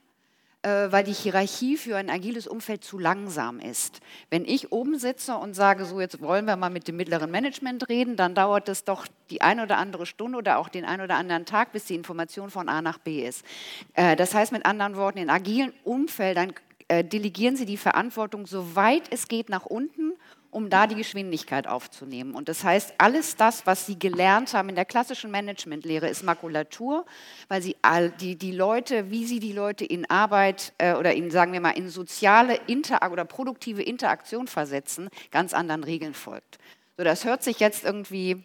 [0.69, 4.01] weil die Hierarchie für ein agiles Umfeld zu langsam ist.
[4.29, 7.89] Wenn ich oben sitze und sage, so jetzt wollen wir mal mit dem mittleren Management
[7.89, 11.17] reden, dann dauert es doch die ein oder andere Stunde oder auch den ein oder
[11.17, 13.45] anderen Tag, bis die Information von A nach B ist.
[13.95, 16.53] Äh, Das heißt mit anderen Worten, in agilen Umfeldern
[16.89, 20.13] äh, delegieren Sie die Verantwortung so weit es geht nach unten
[20.51, 22.35] um da die Geschwindigkeit aufzunehmen.
[22.35, 27.07] Und das heißt, alles das, was Sie gelernt haben in der klassischen Managementlehre, ist Makulatur,
[27.49, 31.31] weil Sie all die, die Leute, wie Sie die Leute in Arbeit äh, oder in,
[31.31, 36.59] sagen wir mal, in soziale Interak oder produktive Interaktion versetzen, ganz anderen Regeln folgt.
[36.97, 38.43] So, das hört sich jetzt irgendwie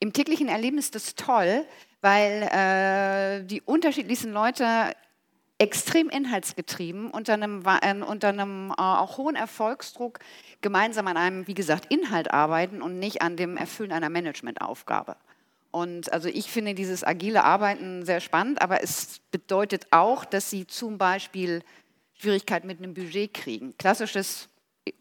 [0.00, 1.64] im täglichen Erleben ist das toll,
[2.00, 4.64] weil äh, die unterschiedlichsten Leute
[5.58, 10.20] extrem inhaltsgetrieben unter einem, äh, unter einem äh, auch hohen Erfolgsdruck
[10.60, 15.16] gemeinsam an einem, wie gesagt, Inhalt arbeiten und nicht an dem Erfüllen einer Managementaufgabe.
[15.70, 20.66] Und also ich finde dieses agile Arbeiten sehr spannend, aber es bedeutet auch, dass sie
[20.66, 21.62] zum Beispiel
[22.14, 23.76] Schwierigkeiten mit einem Budget kriegen.
[23.78, 24.48] Klassisches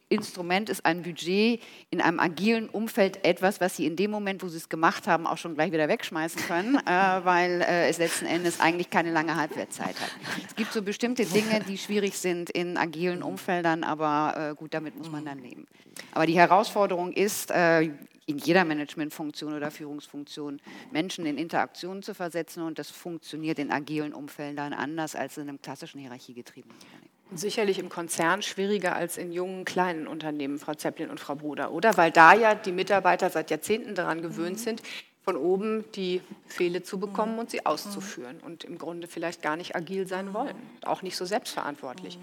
[0.10, 4.48] Instrument ist ein Budget in einem agilen Umfeld etwas, was Sie in dem Moment, wo
[4.48, 6.90] Sie es gemacht haben, auch schon gleich wieder wegschmeißen können, äh,
[7.24, 10.12] weil äh, es letzten Endes eigentlich keine lange Halbwertszeit hat.
[10.48, 14.98] Es gibt so bestimmte Dinge, die schwierig sind in agilen Umfeldern, aber äh, gut, damit
[14.98, 15.68] muss man dann leben.
[16.14, 17.90] Aber die Herausforderung ist, äh,
[18.28, 20.60] in jeder Managementfunktion oder Führungsfunktion
[20.92, 25.62] Menschen in Interaktionen zu versetzen und das funktioniert in agilen Umfeldern anders als in einem
[25.62, 27.17] klassischen hierarchiegetriebenen Unternehmen.
[27.34, 31.98] Sicherlich im Konzern schwieriger als in jungen, kleinen Unternehmen, Frau Zepplin und Frau Bruder, oder?
[31.98, 34.82] Weil da ja die Mitarbeiter seit Jahrzehnten daran gewöhnt sind,
[35.24, 39.76] von oben die Befehle zu bekommen und sie auszuführen und im Grunde vielleicht gar nicht
[39.76, 42.18] agil sein wollen, auch nicht so selbstverantwortlich.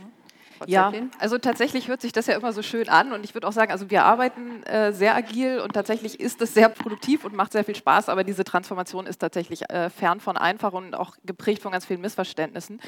[0.66, 3.52] Ja, also tatsächlich hört sich das ja immer so schön an und ich würde auch
[3.52, 7.52] sagen, also wir arbeiten äh, sehr agil und tatsächlich ist es sehr produktiv und macht
[7.52, 11.62] sehr viel Spaß, aber diese Transformation ist tatsächlich äh, fern von einfach und auch geprägt
[11.62, 12.80] von ganz vielen Missverständnissen.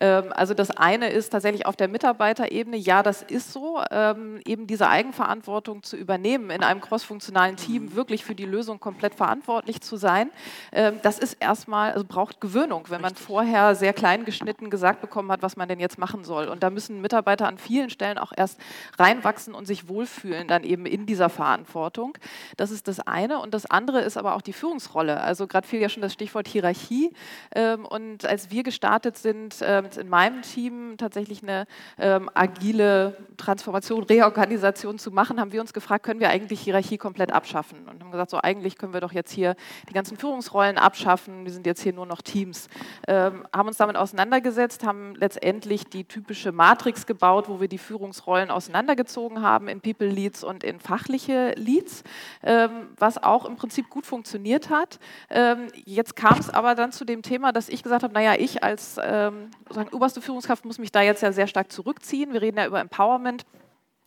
[0.00, 4.66] Ähm, also das eine ist tatsächlich auf der Mitarbeiterebene, ja, das ist so, ähm, eben
[4.66, 9.96] diese Eigenverantwortung zu übernehmen, in einem crossfunktionalen Team wirklich für die Lösung komplett verantwortlich zu
[9.96, 10.30] sein.
[10.72, 15.30] Ähm, das ist erstmal, also braucht Gewöhnung, wenn man vorher sehr klein geschnitten gesagt bekommen
[15.30, 16.48] hat, was man denn jetzt machen soll.
[16.48, 18.60] Und da müssen Mitarbeiter an vielen Stellen auch erst
[18.98, 22.16] reinwachsen und sich wohlfühlen, dann eben in dieser Verantwortung.
[22.56, 23.38] Das ist das eine.
[23.38, 25.20] Und das andere ist aber auch die Führungsrolle.
[25.20, 27.12] Also gerade fiel ja schon das Stichwort Hierarchie.
[27.54, 31.66] Ähm, und als wir gestartet sind, ähm, in meinem Team tatsächlich eine
[31.98, 37.32] ähm, agile Transformation, Reorganisation zu machen, haben wir uns gefragt, können wir eigentlich Hierarchie komplett
[37.32, 37.88] abschaffen?
[37.88, 39.56] Und haben gesagt, so eigentlich können wir doch jetzt hier
[39.88, 41.44] die ganzen Führungsrollen abschaffen.
[41.44, 42.68] Wir sind jetzt hier nur noch Teams.
[43.08, 49.42] Haben uns damit auseinandergesetzt, haben letztendlich die typische Matrix gebaut, wo wir die Führungsrollen auseinandergezogen
[49.42, 52.04] haben in People Leads und in fachliche Leads,
[52.42, 54.98] ähm, was auch im Prinzip gut funktioniert hat.
[55.28, 58.62] Ähm, jetzt kam es aber dann zu dem Thema, dass ich gesagt habe, naja, ich
[58.62, 62.32] als ähm, sozusagen oberste Führungskraft muss mich da jetzt ja sehr stark zurückziehen.
[62.32, 63.44] Wir reden ja über Empowerment.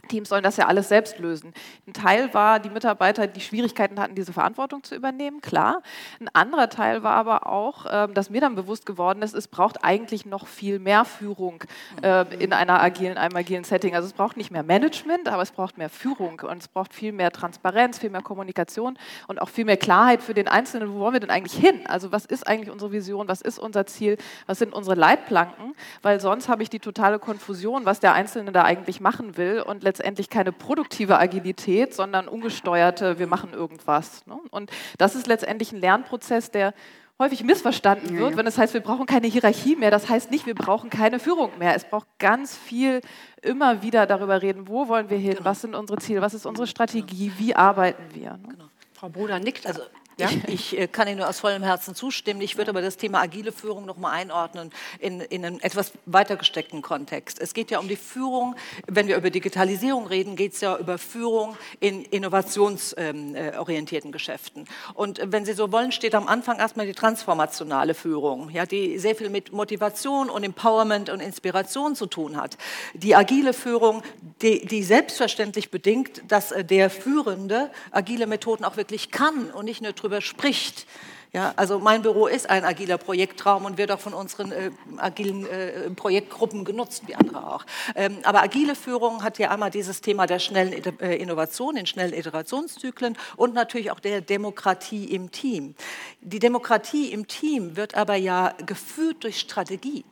[0.07, 1.53] Teams sollen das ja alles selbst lösen.
[1.87, 5.81] Ein Teil war die Mitarbeiter, die Schwierigkeiten hatten, diese Verantwortung zu übernehmen, klar.
[6.19, 9.83] Ein anderer Teil war aber auch, ähm, dass mir dann bewusst geworden ist, es braucht
[9.83, 11.63] eigentlich noch viel mehr Führung
[12.01, 13.95] äh, in einer agilen, einem agilen Setting.
[13.95, 17.13] Also es braucht nicht mehr Management, aber es braucht mehr Führung und es braucht viel
[17.13, 21.13] mehr Transparenz, viel mehr Kommunikation und auch viel mehr Klarheit für den Einzelnen, wo wollen
[21.13, 21.81] wir denn eigentlich hin?
[21.87, 25.75] Also was ist eigentlich unsere Vision, was ist unser Ziel, was sind unsere Leitplanken?
[26.01, 29.83] Weil sonst habe ich die totale Konfusion, was der Einzelne da eigentlich machen will und
[29.93, 34.25] letztendlich keine produktive Agilität, sondern ungesteuerte, wir machen irgendwas.
[34.25, 34.39] Ne?
[34.49, 36.73] Und das ist letztendlich ein Lernprozess, der
[37.19, 38.37] häufig missverstanden wird, ja, ja.
[38.37, 39.91] wenn es heißt, wir brauchen keine Hierarchie mehr.
[39.91, 41.75] Das heißt nicht, wir brauchen keine Führung mehr.
[41.75, 43.01] Es braucht ganz viel
[43.43, 45.45] immer wieder darüber reden, wo wollen wir hin, genau.
[45.45, 48.31] was sind unsere Ziele, was ist unsere Strategie, wie arbeiten wir.
[48.31, 48.47] Ne?
[48.49, 48.65] Genau.
[48.93, 49.67] Frau Bruder nickt.
[49.67, 49.83] Also
[50.17, 50.29] ja?
[50.47, 52.41] Ich, ich, äh, kann Ihnen nur aus vollem Herzen zustimmen.
[52.41, 56.35] Ich würde aber das Thema agile Führung noch mal einordnen in, in einen etwas weiter
[56.35, 57.39] gesteckten Kontext.
[57.39, 58.55] Es geht ja um die Führung,
[58.87, 64.67] wenn wir über Digitalisierung reden, geht es ja über Führung in innovationsorientierten ähm, äh, Geschäften.
[64.93, 69.15] Und wenn Sie so wollen, steht am Anfang erstmal die transformationale Führung, ja, die sehr
[69.15, 72.57] viel mit Motivation und Empowerment und Inspiration zu tun hat.
[72.93, 74.03] Die agile Führung,
[74.41, 79.81] die, die selbstverständlich bedingt, dass äh, der Führende agile Methoden auch wirklich kann und nicht
[79.81, 80.85] nur drüber spricht.
[81.31, 85.47] Ja, also mein Büro ist ein agiler Projektraum und wird auch von unseren äh, agilen
[85.47, 87.65] äh, Projektgruppen genutzt, wie andere auch.
[87.95, 92.13] Ähm, aber agile Führung hat ja einmal dieses Thema der schnellen äh, Innovation, in schnellen
[92.13, 95.73] Iterationszyklen und natürlich auch der Demokratie im Team.
[96.21, 100.05] Die Demokratie im Team wird aber ja geführt durch Strategie.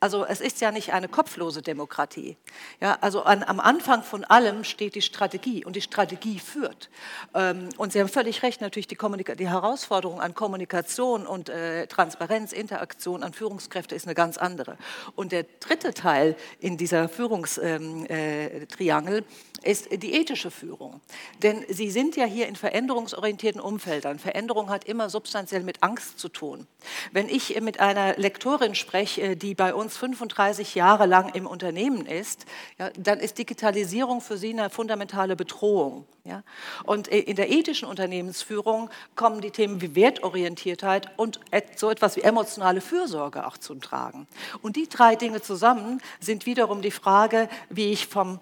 [0.00, 2.36] Also es ist ja nicht eine kopflose Demokratie.
[2.80, 6.90] Ja, also an, am Anfang von allem steht die Strategie und die Strategie führt.
[7.34, 12.52] Ähm, und Sie haben völlig recht, natürlich die, die Herausforderung an Kommunikation und äh, Transparenz,
[12.52, 14.76] Interaktion an Führungskräfte ist eine ganz andere.
[15.14, 21.00] Und der dritte Teil in dieser Führungstriangel ähm, äh, ist die ethische Führung.
[21.42, 24.18] Denn Sie sind ja hier in veränderungsorientierten Umfeldern.
[24.18, 26.66] Veränderung hat immer substanziell mit Angst zu tun.
[27.12, 32.46] Wenn ich mit einer Lektorin spreche, die bei uns 35 Jahre lang im Unternehmen ist,
[32.78, 36.06] ja, dann ist Digitalisierung für sie eine fundamentale Bedrohung.
[36.24, 36.42] Ja?
[36.84, 41.40] Und in der ethischen Unternehmensführung kommen die Themen wie Wertorientiertheit und
[41.76, 44.26] so etwas wie emotionale Fürsorge auch zum Tragen.
[44.62, 48.40] Und die drei Dinge zusammen sind wiederum die Frage, wie ich vom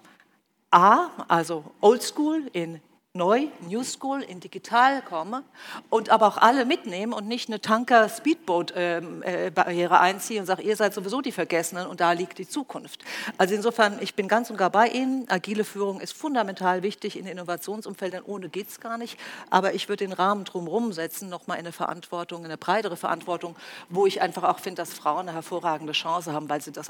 [0.73, 2.81] A, also Old School in
[3.15, 5.43] neu, New School, in digital komme
[5.91, 11.21] und aber auch alle mitnehmen und nicht eine Tanker-Speedboat-Barriere einziehe und sage, ihr seid sowieso
[11.21, 13.05] die Vergessenen und da liegt die Zukunft.
[13.37, 15.27] Also insofern, ich bin ganz und gar bei Ihnen.
[15.29, 18.23] Agile Führung ist fundamental wichtig in Innovationsumfeldern.
[18.25, 19.19] Ohne geht es gar nicht.
[19.51, 23.55] Aber ich würde den Rahmen drumherum setzen, nochmal in eine Verantwortung, in eine breitere Verantwortung,
[23.89, 26.89] wo ich einfach auch finde, dass Frauen eine hervorragende Chance haben, weil sie das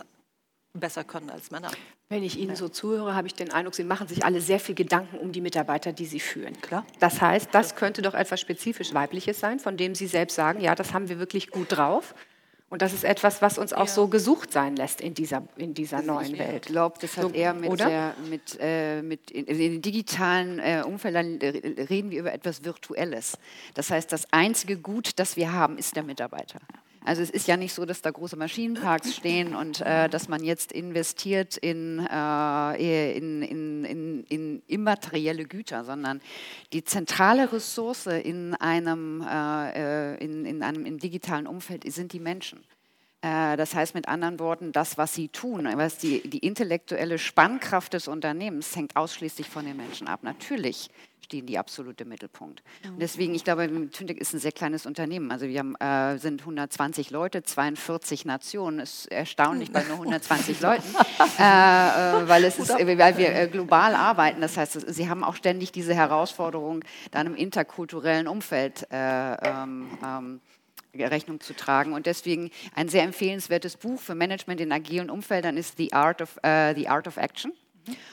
[0.74, 1.72] besser können als Männer.
[2.10, 4.76] Wenn ich Ihnen so zuhöre, habe ich den Eindruck, Sie machen sich alle sehr viel
[4.76, 6.60] Gedanken um die Mitarbeiter, die Sie führen.
[6.62, 6.86] Klar.
[7.00, 10.76] Das heißt, das könnte doch etwas spezifisch Weibliches sein, von dem Sie selbst sagen, ja,
[10.76, 12.16] das haben wir wirklich gut drauf.
[12.74, 13.94] Und das ist etwas, was uns auch ja.
[13.94, 16.66] so gesucht sein lässt in dieser, in dieser also neuen Welt.
[16.66, 20.58] Ich glaube, das hat so, eher mit, der, mit, äh, mit in, in, den digitalen
[20.58, 23.38] äh, Umfeldern reden wir über etwas Virtuelles.
[23.76, 26.60] Das heißt, das einzige Gut, das wir haben, ist der Mitarbeiter.
[27.06, 30.44] Also es ist ja nicht so, dass da große Maschinenparks stehen und äh, dass man
[30.44, 36.22] jetzt investiert in, äh, in, in, in, immaterielle Güter, sondern
[36.72, 42.63] die zentrale Ressource in einem, äh, äh in, in einem digitalen Umfeld sind die Menschen.
[43.24, 47.94] Äh, das heißt mit anderen Worten, das, was sie tun, was die, die intellektuelle Spannkraft
[47.94, 50.20] des Unternehmens hängt ausschließlich von den Menschen ab.
[50.24, 50.90] Natürlich
[51.24, 52.62] stehen die absolut im Mittelpunkt.
[52.86, 55.32] Und deswegen, ich glaube, Tündek ist ein sehr kleines Unternehmen.
[55.32, 58.80] Also wir haben, äh, sind 120 Leute, 42 Nationen.
[58.80, 60.84] Ist erstaunlich bei nur 120 Leuten,
[61.40, 64.42] äh, äh, weil, es ist, weil wir äh, global arbeiten.
[64.42, 70.42] Das heißt, sie haben auch ständig diese Herausforderung, dann im interkulturellen Umfeld äh, ähm, ähm,
[70.95, 71.93] Rechnung zu tragen.
[71.93, 76.38] Und deswegen ein sehr empfehlenswertes Buch für Management in agilen Umfeldern ist The Art of,
[76.38, 77.53] uh, The Art of Action.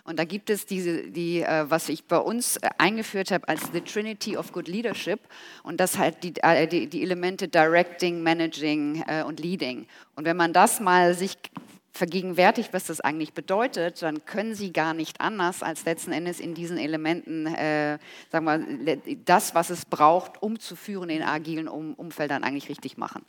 [0.05, 3.71] Und da gibt es diese, die, äh, was ich bei uns äh, eingeführt habe als
[3.73, 5.21] The Trinity of Good Leadership.
[5.63, 9.87] Und das halt die, äh, die, die Elemente Directing, Managing äh, und Leading.
[10.17, 11.37] Und wenn man das mal sich
[11.93, 16.55] vergegenwärtigt, was das eigentlich bedeutet, dann können Sie gar nicht anders, als letzten Endes in
[16.55, 17.99] diesen Elementen, äh,
[18.31, 22.97] sagen wir, das, was es braucht, um zu führen in agilen um Umfeldern, eigentlich richtig
[22.97, 23.25] machen.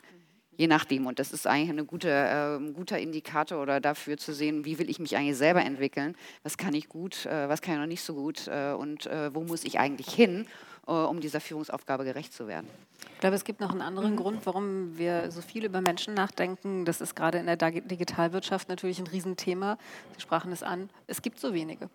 [0.56, 1.06] Je nachdem.
[1.06, 4.90] Und das ist eigentlich ein gute, äh, guter Indikator oder dafür zu sehen, wie will
[4.90, 8.02] ich mich eigentlich selber entwickeln, was kann ich gut, äh, was kann ich noch nicht
[8.02, 10.46] so gut äh, und äh, wo muss ich eigentlich hin,
[10.86, 12.68] um dieser Führungsaufgabe gerecht zu werden.
[13.14, 14.16] Ich glaube, es gibt noch einen anderen.
[14.16, 16.84] Grund, warum wir so viel über Menschen nachdenken.
[16.84, 19.78] Das ist gerade in der Digitalwirtschaft natürlich ein Riesenthema.
[20.14, 20.90] Sie sprachen es an.
[21.06, 21.88] Es gibt so wenige.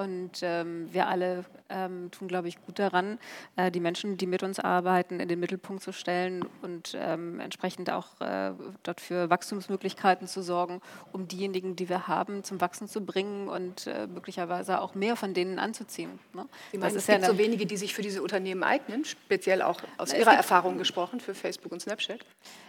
[0.00, 3.18] Und ähm, wir alle ähm, tun, glaube ich, gut daran,
[3.56, 7.90] äh, die Menschen, die mit uns arbeiten, in den Mittelpunkt zu stellen und ähm, entsprechend
[7.90, 10.80] auch äh, dort für Wachstumsmöglichkeiten zu sorgen,
[11.12, 15.34] um diejenigen, die wir haben, zum Wachsen zu bringen und äh, möglicherweise auch mehr von
[15.34, 16.18] denen anzuziehen.
[16.32, 16.46] Ne?
[16.72, 19.82] Sie meinen, es gibt ja so wenige, die sich für diese Unternehmen eignen, speziell auch
[19.98, 22.20] aus Ihrer Erfahrung gesprochen für Facebook und Snapchat?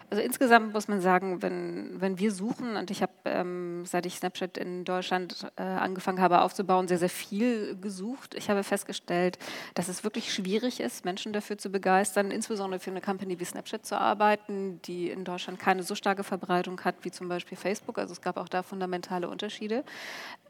[0.10, 4.17] Also insgesamt muss man sagen, wenn, wenn wir suchen, und ich habe, ähm, seit ich
[4.17, 8.36] Snapchat in Deutschland äh, angefangen habe aufzubauen, sehr, sehr viel gesucht.
[8.36, 9.38] Ich habe festgestellt,
[9.74, 13.86] dass es wirklich schwierig ist, Menschen dafür zu begeistern, insbesondere für eine Company wie Snapchat
[13.86, 17.98] zu arbeiten, die in Deutschland keine so starke Verbreitung hat wie zum Beispiel Facebook.
[17.98, 19.84] Also es gab auch da fundamentale Unterschiede.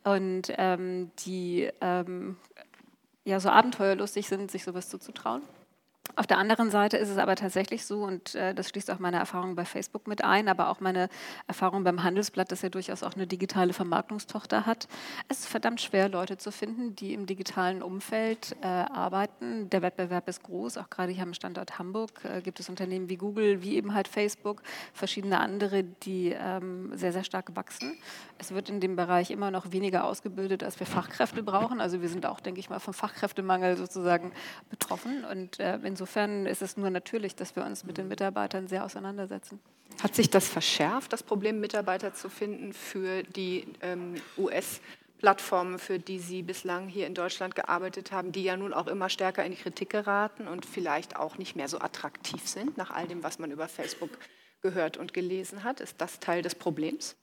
[0.03, 2.37] Und ähm, die ähm,
[3.23, 5.41] ja so abenteuerlustig sind, sich sowas zuzutrauen.
[6.15, 9.17] Auf der anderen Seite ist es aber tatsächlich so, und äh, das schließt auch meine
[9.17, 11.09] Erfahrung bei Facebook mit ein, aber auch meine
[11.47, 14.87] Erfahrung beim Handelsblatt, das ja durchaus auch eine digitale Vermarktungstochter hat.
[15.27, 19.69] Es ist verdammt schwer, Leute zu finden, die im digitalen Umfeld äh, arbeiten.
[19.69, 23.17] Der Wettbewerb ist groß, auch gerade hier am Standort Hamburg äh, gibt es Unternehmen wie
[23.17, 24.61] Google, wie eben halt Facebook,
[24.93, 27.97] verschiedene andere, die ähm, sehr, sehr stark wachsen.
[28.37, 31.81] Es wird in dem Bereich immer noch weniger ausgebildet, als wir Fachkräfte brauchen.
[31.81, 34.31] Also wir sind auch, denke ich mal, vom Fachkräftemangel sozusagen
[34.69, 35.25] betroffen.
[35.25, 35.79] Und äh,
[36.45, 39.59] ist es nur natürlich, dass wir uns mit den Mitarbeitern sehr auseinandersetzen.
[40.01, 44.81] Hat sich das verschärft, das Problem, Mitarbeiter zu finden für die ähm, US-
[45.21, 49.07] Plattformen, für die Sie bislang hier in Deutschland gearbeitet haben, die ja nun auch immer
[49.07, 53.07] stärker in die Kritik geraten und vielleicht auch nicht mehr so attraktiv sind, nach all
[53.07, 54.09] dem, was man über Facebook
[54.61, 55.79] gehört und gelesen hat.
[55.79, 57.15] Ist das Teil des Problems?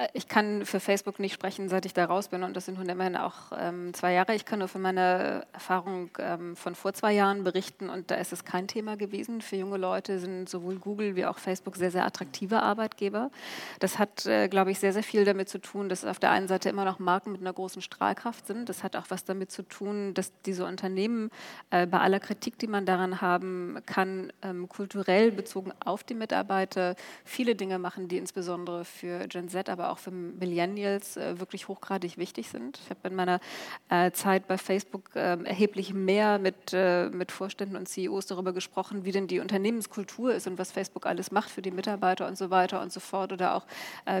[0.00, 2.78] Äh, ich kann für Facebook nicht sprechen, seit ich da raus bin und das sind
[2.78, 4.34] nun immerhin auch ähm, zwei Jahre.
[4.34, 8.32] Ich kann nur von meiner Erfahrung ähm, von vor zwei Jahren berichten und da ist
[8.32, 9.40] es kein Thema gewesen.
[9.40, 13.30] Für junge Leute sind sowohl Google wie auch Facebook sehr, sehr attraktive Arbeitgeber.
[13.78, 16.48] Das hat, äh, glaube ich, sehr, sehr viel damit zu tun, dass auf der einen
[16.48, 18.68] Seite immer noch Marken mit einer großen Strahlkraft sind.
[18.68, 21.30] Das hat auch was damit zu tun, dass diese Unternehmen
[21.70, 26.94] äh, bei aller Kritik, die man daran haben kann, ähm, kulturell bezogen auf die Mitarbeiter
[27.24, 32.18] viele Dinge machen, die insbesondere für Gen Z, aber auch für Millennials äh, wirklich hochgradig
[32.18, 32.78] wichtig sind.
[32.84, 33.40] Ich habe in meiner
[33.88, 39.04] äh, Zeit bei Facebook äh, erheblich mehr mit, äh, mit Vorständen und CEOs darüber gesprochen,
[39.04, 42.50] wie denn die Unternehmenskultur ist und was Facebook alles macht für die Mitarbeiter und so
[42.50, 43.66] weiter und so fort oder auch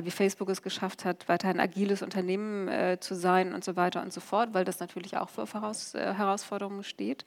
[0.02, 4.12] wie Facebook es geschafft hat, weiter ein agiles Unternehmen zu sein und so weiter und
[4.12, 7.24] so fort, weil das natürlich auch vor Voraus Herausforderungen steht.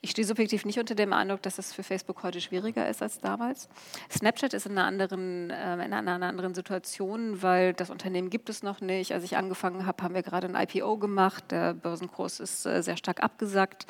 [0.00, 3.18] Ich stehe subjektiv nicht unter dem Eindruck, dass es für Facebook heute schwieriger ist als
[3.18, 3.68] damals.
[4.10, 8.62] Snapchat ist in einer anderen, in einer anderen Situation, weil das das Unternehmen gibt es
[8.62, 9.12] noch nicht.
[9.12, 11.44] Als ich angefangen habe, haben wir gerade ein IPO gemacht.
[11.50, 13.86] Der Börsenkurs ist äh, sehr stark abgesackt.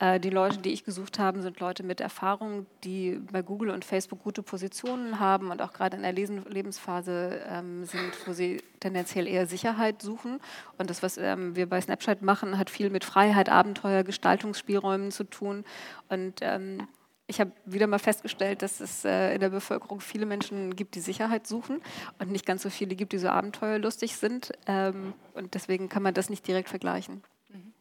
[0.00, 3.84] Äh, die Leute, die ich gesucht habe, sind Leute mit Erfahrung, die bei Google und
[3.84, 9.28] Facebook gute Positionen haben und auch gerade in der Lebensphase ähm, sind, wo sie tendenziell
[9.28, 10.40] eher Sicherheit suchen.
[10.76, 15.22] Und das, was ähm, wir bei Snapchat machen, hat viel mit Freiheit, Abenteuer, Gestaltungsspielräumen zu
[15.22, 15.64] tun.
[16.08, 16.88] Und ähm,
[17.28, 21.00] ich habe wieder mal festgestellt, dass es äh, in der Bevölkerung viele Menschen gibt, die
[21.00, 21.82] Sicherheit suchen
[22.18, 24.52] und nicht ganz so viele gibt, die so abenteuerlustig sind.
[24.66, 27.22] Ähm, und deswegen kann man das nicht direkt vergleichen.
[27.48, 27.72] Mhm.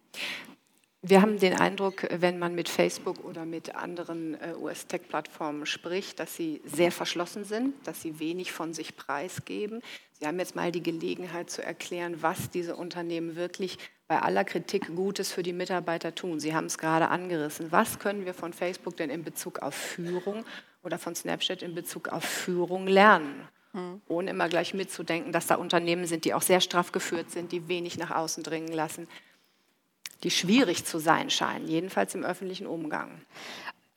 [1.04, 6.36] Wir haben den Eindruck, wenn man mit Facebook oder mit anderen äh, US-Tech-Plattformen spricht, dass
[6.36, 9.84] sie sehr verschlossen sind, dass sie wenig von sich preisgeben.
[10.14, 13.78] Sie haben jetzt mal die Gelegenheit zu erklären, was diese Unternehmen wirklich
[14.08, 16.40] bei aller Kritik Gutes für die Mitarbeiter tun.
[16.40, 17.72] Sie haben es gerade angerissen.
[17.72, 20.46] Was können wir von Facebook denn in Bezug auf Führung
[20.84, 23.48] oder von Snapchat in Bezug auf Führung lernen?
[23.72, 24.02] Hm.
[24.08, 27.68] Ohne immer gleich mitzudenken, dass da Unternehmen sind, die auch sehr straff geführt sind, die
[27.68, 29.08] wenig nach außen dringen lassen,
[30.24, 33.22] die schwierig zu sein scheinen, jedenfalls im öffentlichen Umgang.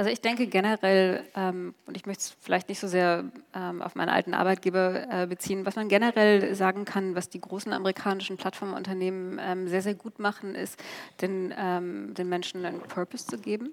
[0.01, 3.97] Also ich denke generell, ähm, und ich möchte es vielleicht nicht so sehr ähm, auf
[3.97, 9.41] meinen alten Arbeitgeber äh, beziehen, was man generell sagen kann, was die großen amerikanischen Plattformunternehmen
[9.43, 10.81] ähm, sehr, sehr gut machen, ist,
[11.21, 13.71] den, ähm, den Menschen einen Purpose zu geben.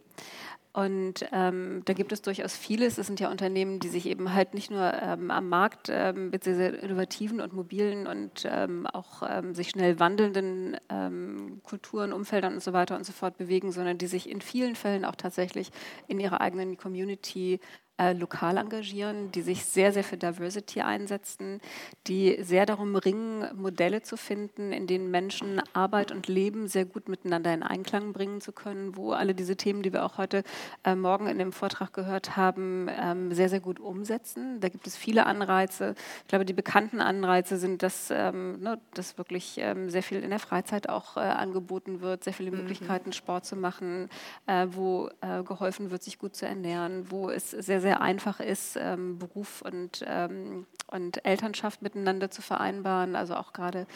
[0.76, 2.98] Und ähm, da gibt es durchaus vieles.
[2.98, 6.44] Es sind ja Unternehmen, die sich eben halt nicht nur ähm, am Markt ähm, mit
[6.44, 12.56] sehr, sehr innovativen und mobilen und ähm, auch ähm, sich schnell wandelnden ähm, Kulturen, Umfeldern
[12.56, 15.72] und so weiter und so fort bewegen, sondern die sich in vielen Fällen auch tatsächlich
[16.10, 17.62] in ihrer eigenen Community
[17.98, 21.62] äh, lokal engagieren, die sich sehr, sehr für Diversity einsetzen,
[22.08, 27.08] die sehr darum ringen, Modelle zu finden, in denen Menschen Arbeit und Leben sehr gut
[27.08, 30.44] miteinander in Einklang bringen zu können, wo alle diese Themen, die wir auch heute
[30.84, 34.60] äh, Morgen in dem Vortrag gehört haben, ähm, sehr, sehr gut umsetzen.
[34.60, 35.96] Da gibt es viele Anreize.
[36.24, 40.32] Ich glaube, die bekannten Anreize sind, dass, ähm, ne, dass wirklich ähm, sehr viel in
[40.32, 42.58] der Freizeit auch äh, angeboten wird, sehr viele mhm.
[42.58, 44.10] Möglichkeiten, Sport zu machen,
[44.48, 48.78] äh, wo äh, geholfen wird, sich gut zu ernähren, wo es sehr, sehr einfach ist,
[48.78, 53.16] ähm, Beruf und ähm, und Elternschaft miteinander zu vereinbaren.
[53.16, 53.88] Also auch gerade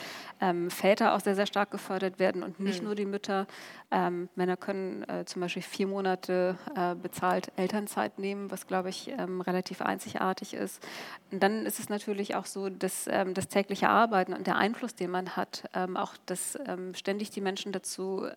[0.41, 2.88] ähm, Väter auch sehr, sehr stark gefördert werden und nicht mhm.
[2.88, 3.47] nur die Mütter.
[3.91, 9.10] Ähm, Männer können äh, zum Beispiel vier Monate äh, bezahlt Elternzeit nehmen, was, glaube ich,
[9.10, 10.86] ähm, relativ einzigartig ist.
[11.32, 15.12] Und dann ist es natürlich auch so, dass das tägliche Arbeiten und der Einfluss, den
[15.12, 15.63] man hat,
[15.96, 16.58] auch dass
[16.94, 18.27] ständig die Menschen dazu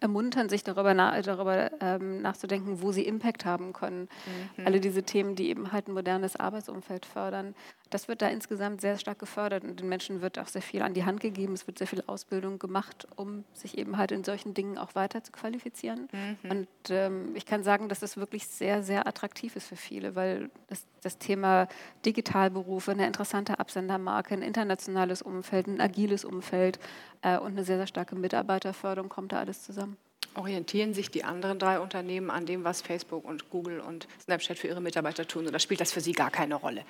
[0.00, 4.08] ermuntern, sich darüber, na, darüber ähm, nachzudenken, wo sie Impact haben können.
[4.56, 4.66] Mhm.
[4.66, 7.54] Alle diese Themen, die eben halt ein modernes Arbeitsumfeld fördern.
[7.90, 10.94] Das wird da insgesamt sehr stark gefördert und den Menschen wird auch sehr viel an
[10.94, 11.52] die Hand gegeben.
[11.52, 15.24] Es wird sehr viel Ausbildung gemacht, um sich eben halt in solchen Dingen auch weiter
[15.24, 16.08] zu qualifizieren.
[16.12, 16.50] Mhm.
[16.50, 20.50] Und ähm, ich kann sagen, dass das wirklich sehr, sehr attraktiv ist für viele, weil
[20.68, 21.66] das, das Thema
[22.06, 26.78] Digitalberufe, eine interessante Absendermarke, ein internationales Umfeld, ein agiles Umfeld
[27.22, 29.96] äh, und eine sehr, sehr starke Mitarbeiterförderung kommt da alles zusammen.
[30.36, 34.68] Orientieren sich die anderen drei Unternehmen an dem, was Facebook und Google und Snapchat für
[34.68, 36.84] ihre Mitarbeiter tun, oder spielt das für Sie gar keine Rolle?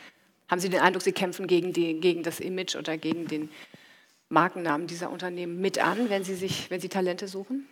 [0.50, 3.50] Haben Sie den Eindruck, Sie kämpfen gegen, die, gegen das Image oder gegen den
[4.28, 7.68] Markennamen dieser Unternehmen mit an, wenn Sie, sich, wenn Sie Talente suchen?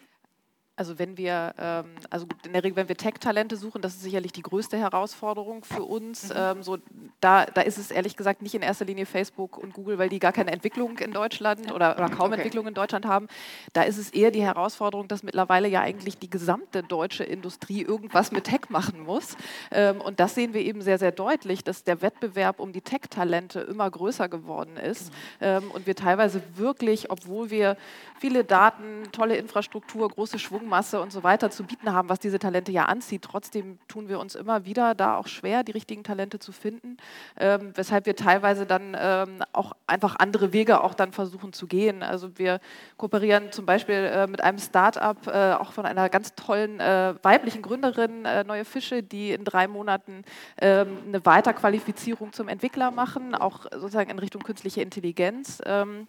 [0.78, 4.30] Also wenn wir, ähm, also in der Regel, wenn wir Tech-Talente suchen, das ist sicherlich
[4.30, 6.28] die größte Herausforderung für uns.
[6.28, 6.34] Mhm.
[6.36, 6.78] Ähm, so,
[7.20, 10.20] da, da ist es ehrlich gesagt nicht in erster Linie Facebook und Google, weil die
[10.20, 12.36] gar keine Entwicklung in Deutschland oder, oder kaum okay.
[12.36, 13.26] Entwicklung in Deutschland haben.
[13.72, 18.30] Da ist es eher die Herausforderung, dass mittlerweile ja eigentlich die gesamte deutsche Industrie irgendwas
[18.30, 19.36] mit Tech machen muss.
[19.72, 23.58] Ähm, und das sehen wir eben sehr, sehr deutlich, dass der Wettbewerb um die Tech-Talente
[23.62, 25.12] immer größer geworden ist.
[25.40, 25.72] Mhm.
[25.72, 27.76] Und wir teilweise wirklich, obwohl wir
[28.20, 30.38] viele Daten, tolle Infrastruktur, große
[30.68, 33.22] Schwungmasse und so weiter zu bieten haben, was diese Talente ja anzieht.
[33.22, 36.98] Trotzdem tun wir uns immer wieder da auch schwer, die richtigen Talente zu finden,
[37.38, 42.02] ähm, weshalb wir teilweise dann ähm, auch einfach andere Wege auch dann versuchen zu gehen.
[42.02, 42.60] Also wir
[42.96, 47.62] kooperieren zum Beispiel äh, mit einem Start-up, äh, auch von einer ganz tollen äh, weiblichen
[47.62, 50.22] Gründerin, äh, Neue Fische, die in drei Monaten
[50.60, 55.60] ähm, eine Weiterqualifizierung zum Entwickler machen, auch sozusagen in Richtung künstliche Intelligenz.
[55.64, 56.06] Ähm,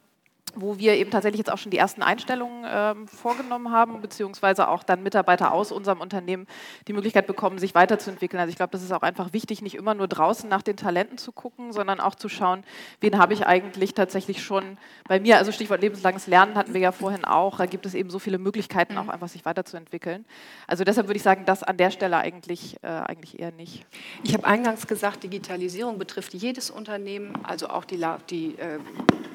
[0.56, 4.84] wo wir eben tatsächlich jetzt auch schon die ersten Einstellungen ähm, vorgenommen haben, beziehungsweise auch
[4.84, 6.48] dann Mitarbeiter aus unserem Unternehmen
[6.88, 8.40] die Möglichkeit bekommen, sich weiterzuentwickeln.
[8.40, 11.18] Also ich glaube, das ist auch einfach wichtig, nicht immer nur draußen nach den Talenten
[11.18, 12.64] zu gucken, sondern auch zu schauen,
[13.02, 14.78] wen habe ich eigentlich tatsächlich schon
[15.08, 15.38] bei mir.
[15.38, 17.58] Also Stichwort lebenslanges Lernen hatten wir ja vorhin auch.
[17.58, 20.26] Da gibt es eben so viele Möglichkeiten, auch einfach sich weiterzuentwickeln.
[20.68, 23.86] Also deshalb würde ich sagen, das an der Stelle eigentlich, äh, eigentlich eher nicht.
[24.24, 28.80] Ich habe eingangs gesagt, Digitalisierung betrifft jedes Unternehmen, also auch die, die äh,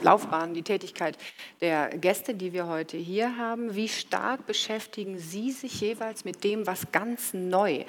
[0.04, 1.16] Laufbahn, die Tätigkeit
[1.60, 3.74] der Gäste, die wir heute hier haben.
[3.74, 7.84] Wie stark beschäftigen Sie sich jeweils mit dem, was ganz neu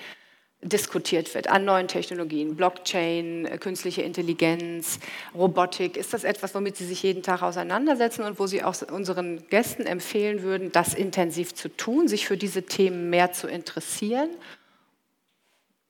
[0.61, 4.99] diskutiert wird an neuen Technologien, Blockchain, künstliche Intelligenz,
[5.36, 5.97] Robotik.
[5.97, 9.86] Ist das etwas, womit Sie sich jeden Tag auseinandersetzen und wo Sie auch unseren Gästen
[9.86, 14.30] empfehlen würden, das intensiv zu tun, sich für diese Themen mehr zu interessieren?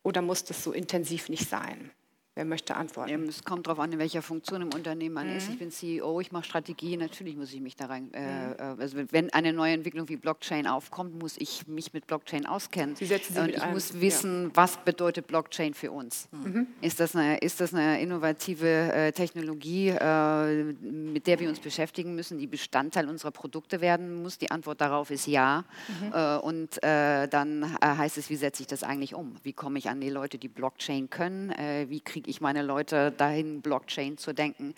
[0.03, 1.91] Oder muss das so intensiv nicht sein?
[2.35, 3.09] Wer möchte antworten?
[3.09, 5.37] Ja, es kommt darauf an, in welcher Funktion im Unternehmen man mhm.
[5.37, 5.49] ist.
[5.49, 8.13] Ich bin CEO, ich mache Strategie, natürlich muss ich mich da rein.
[8.13, 8.53] Äh, mhm.
[8.57, 12.97] Äh, also wenn eine neue Entwicklung wie Blockchain aufkommt, muss ich mich mit Blockchain auskennen.
[12.97, 14.51] Sie setzen Sie Und ich einem, muss wissen, ja.
[14.53, 16.27] was bedeutet Blockchain für uns.
[16.33, 16.67] Mhm.
[16.81, 22.15] Ist, das eine, ist das eine innovative äh, Technologie, äh, mit der wir uns beschäftigen
[22.15, 24.37] müssen, die Bestandteil unserer Produkte werden muss?
[24.37, 25.63] Die Antwort darauf ist ja.
[25.87, 26.11] Mhm.
[26.13, 29.35] Äh, und dann heißt es, wie setze ich das eigentlich um?
[29.43, 31.49] Wie komme ich an die Leute, die Blockchain können?
[31.87, 34.73] wie kriege kriege ich meine Leute dahin, Blockchain zu denken,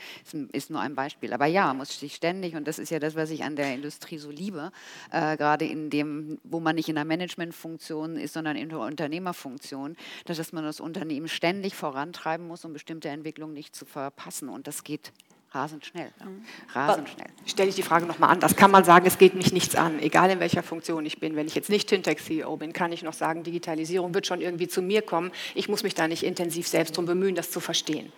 [0.52, 1.32] ist, nur ein Beispiel.
[1.32, 4.18] Aber ja, muss sich ständig, und das ist ja das, was ich an der Industrie
[4.18, 4.74] so liebe,
[5.12, 9.96] äh, gerade in dem, wo man nicht in der Managementfunktion ist, sondern in der Unternehmerfunktion,
[10.26, 14.50] dass man das Unternehmen ständig vorantreiben muss, um bestimmte Entwicklungen nicht zu verpassen.
[14.50, 15.14] Und das geht
[15.52, 16.12] rasend schnell.
[16.20, 16.26] Ne?
[16.26, 16.46] Mhm.
[16.74, 17.28] Rasend schnell.
[17.46, 18.40] Stelle ich die Frage nochmal an.
[18.40, 21.36] Das kann man sagen, es geht mich nichts an, egal in welcher Funktion ich bin.
[21.36, 24.82] Wenn ich jetzt nicht Fintech-CEO bin, kann ich noch sagen, Digitalisierung wird schon irgendwie zu
[24.82, 25.32] mir kommen.
[25.56, 28.12] Ich muss mich da nicht intensiv selbst darum bemühen, das zu verstehen.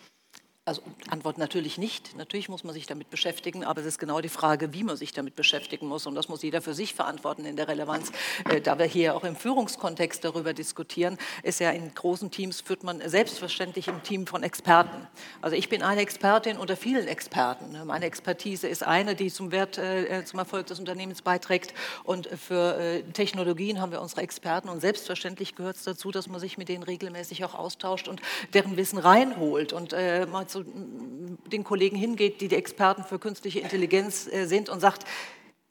[0.70, 2.15] Also Antwort natürlich nicht.
[2.15, 5.13] Natürlich muss man sich damit beschäftigen, aber es ist genau die Frage, wie man sich
[5.13, 6.05] damit beschäftigen muss.
[6.05, 8.11] Und das muss jeder für sich verantworten in der Relevanz.
[8.47, 12.84] Äh, da wir hier auch im Führungskontext darüber diskutieren, ist ja in großen Teams führt
[12.84, 15.07] man selbstverständlich im Team von Experten.
[15.41, 17.76] Also ich bin eine Expertin unter vielen Experten.
[17.86, 21.74] Meine Expertise ist eine, die zum Wert, äh, zum Erfolg des Unternehmens beiträgt.
[22.03, 24.70] Und für äh, Technologien haben wir unsere Experten.
[24.70, 28.22] Und selbstverständlich gehört es dazu, dass man sich mit denen regelmäßig auch austauscht und
[28.53, 34.28] deren Wissen reinholt und mal zu den Kollegen hingeht, die die Experten für künstliche Intelligenz
[34.28, 35.05] äh, sind und sagt,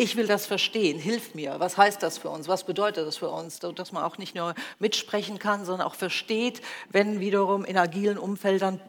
[0.01, 1.57] ich will das verstehen, hilf mir.
[1.59, 2.47] Was heißt das für uns?
[2.47, 3.59] Was bedeutet das für uns?
[3.59, 8.81] Dass man auch nicht nur mitsprechen kann, sondern auch versteht, wenn wiederum in agilen Umfeldern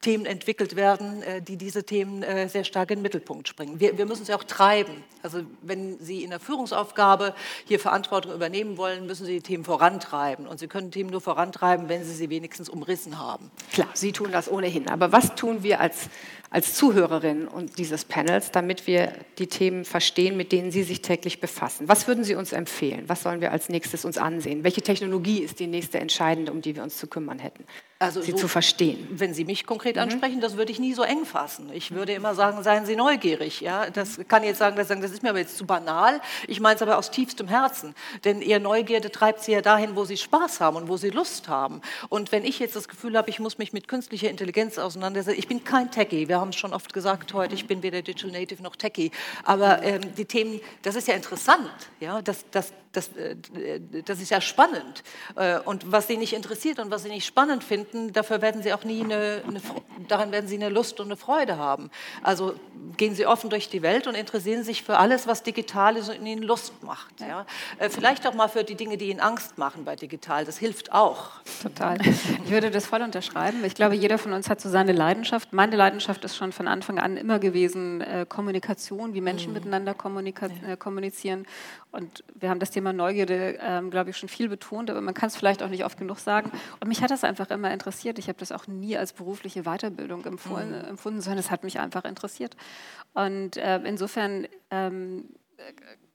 [0.00, 3.80] Themen entwickelt werden, äh, die diese Themen äh, sehr stark in den Mittelpunkt springen.
[3.80, 5.04] Wir, wir müssen sie auch treiben.
[5.22, 7.34] Also wenn Sie in der Führungsaufgabe
[7.66, 10.46] hier Verantwortung übernehmen wollen, müssen Sie die Themen vorantreiben.
[10.46, 13.50] Und Sie können Themen nur vorantreiben, wenn Sie sie wenigstens umrissen haben.
[13.72, 14.88] Klar, Sie tun das ohnehin.
[14.88, 16.08] Aber was tun wir als,
[16.48, 21.40] als Zuhörerinnen und dieses Panels, damit wir die Themen verstehen, mit denen Sie sich täglich
[21.40, 21.88] befassen?
[21.88, 23.04] Was würden Sie uns empfehlen?
[23.08, 24.64] Was sollen wir als nächstes uns ansehen?
[24.64, 27.64] Welche Technologie ist die nächste entscheidende, um die wir uns zu kümmern hätten?
[27.98, 29.06] Also Sie so, zu verstehen.
[29.10, 31.70] Wenn Sie mich konkret ansprechen, das würde ich nie so eng fassen.
[31.72, 33.60] Ich würde immer sagen, seien Sie neugierig.
[33.60, 33.90] Ja?
[33.90, 36.20] Das kann jetzt sagen, das, das ist mir aber jetzt zu banal.
[36.46, 37.94] Ich meine es aber aus tiefstem Herzen.
[38.24, 41.48] Denn Ihre Neugierde treibt Sie ja dahin, wo Sie Spaß haben und wo Sie Lust
[41.48, 41.80] haben.
[42.08, 45.48] Und wenn ich jetzt das Gefühl habe, ich muss mich mit künstlicher Intelligenz auseinandersetzen, ich
[45.48, 46.28] bin kein Techie.
[46.28, 49.10] Wir haben es schon oft gesagt heute, ich bin weder Digital Native noch Techie.
[49.44, 51.70] Aber ähm, die Themen, das ist ja interessant.
[52.00, 52.22] Ja?
[52.22, 53.36] Das, das, das, äh,
[54.04, 55.04] das ist ja spannend.
[55.36, 58.72] Äh, und was Sie nicht interessiert und was Sie nicht spannend finden, dafür werden Sie
[58.72, 59.60] auch nie eine, eine,
[60.08, 61.90] daran werden Sie eine Lust und eine Freude haben.
[62.22, 62.54] Also
[62.96, 66.26] gehen Sie offen durch die Welt und interessieren sich für alles, was digital ist und
[66.26, 67.20] Ihnen Lust macht.
[67.20, 67.46] Ja?
[67.78, 70.44] Äh, vielleicht auch mal für die Dinge, die Ihnen Angst machen bei digital.
[70.44, 71.30] Das hilft auch.
[71.62, 71.98] Total.
[72.44, 73.64] Ich würde das voll unterschreiben.
[73.64, 75.52] Ich glaube, jeder von uns hat so seine Leidenschaft.
[75.52, 79.54] Meine Leidenschaft ist schon von Anfang an immer gewesen Kommunikation, wie Menschen mhm.
[79.54, 81.46] miteinander kommunizieren.
[81.92, 85.28] Und wir haben das Thema Neugierde, ähm, glaube ich, schon viel betont, aber man kann
[85.28, 86.50] es vielleicht auch nicht oft genug sagen.
[86.80, 88.18] Und mich hat das einfach immer interessiert.
[88.18, 90.88] Ich habe das auch nie als berufliche Weiterbildung empfohlen, mhm.
[90.88, 92.56] empfunden, sondern es hat mich einfach interessiert.
[93.14, 95.24] Und äh, insofern ähm,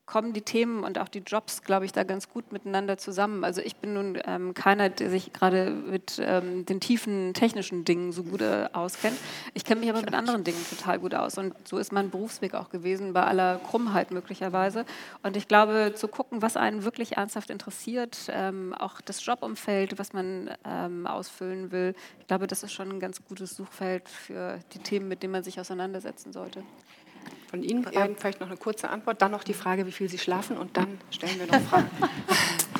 [0.05, 3.43] kommen die Themen und auch die Jobs, glaube ich, da ganz gut miteinander zusammen.
[3.43, 8.11] Also ich bin nun ähm, keiner, der sich gerade mit ähm, den tiefen technischen Dingen
[8.11, 9.17] so gut äh, auskennt.
[9.55, 11.37] Ich kenne mich aber mit anderen Dingen total gut aus.
[11.37, 14.85] Und so ist mein Berufsweg auch gewesen, bei aller Krummheit möglicherweise.
[15.23, 20.13] Und ich glaube, zu gucken, was einen wirklich ernsthaft interessiert, ähm, auch das Jobumfeld, was
[20.13, 24.79] man ähm, ausfüllen will, ich glaube, das ist schon ein ganz gutes Suchfeld für die
[24.79, 26.63] Themen, mit denen man sich auseinandersetzen sollte.
[27.55, 30.17] Von Ihnen beiden vielleicht noch eine kurze Antwort, dann noch die Frage, wie viel Sie
[30.17, 31.89] schlafen und dann stellen wir noch Fragen.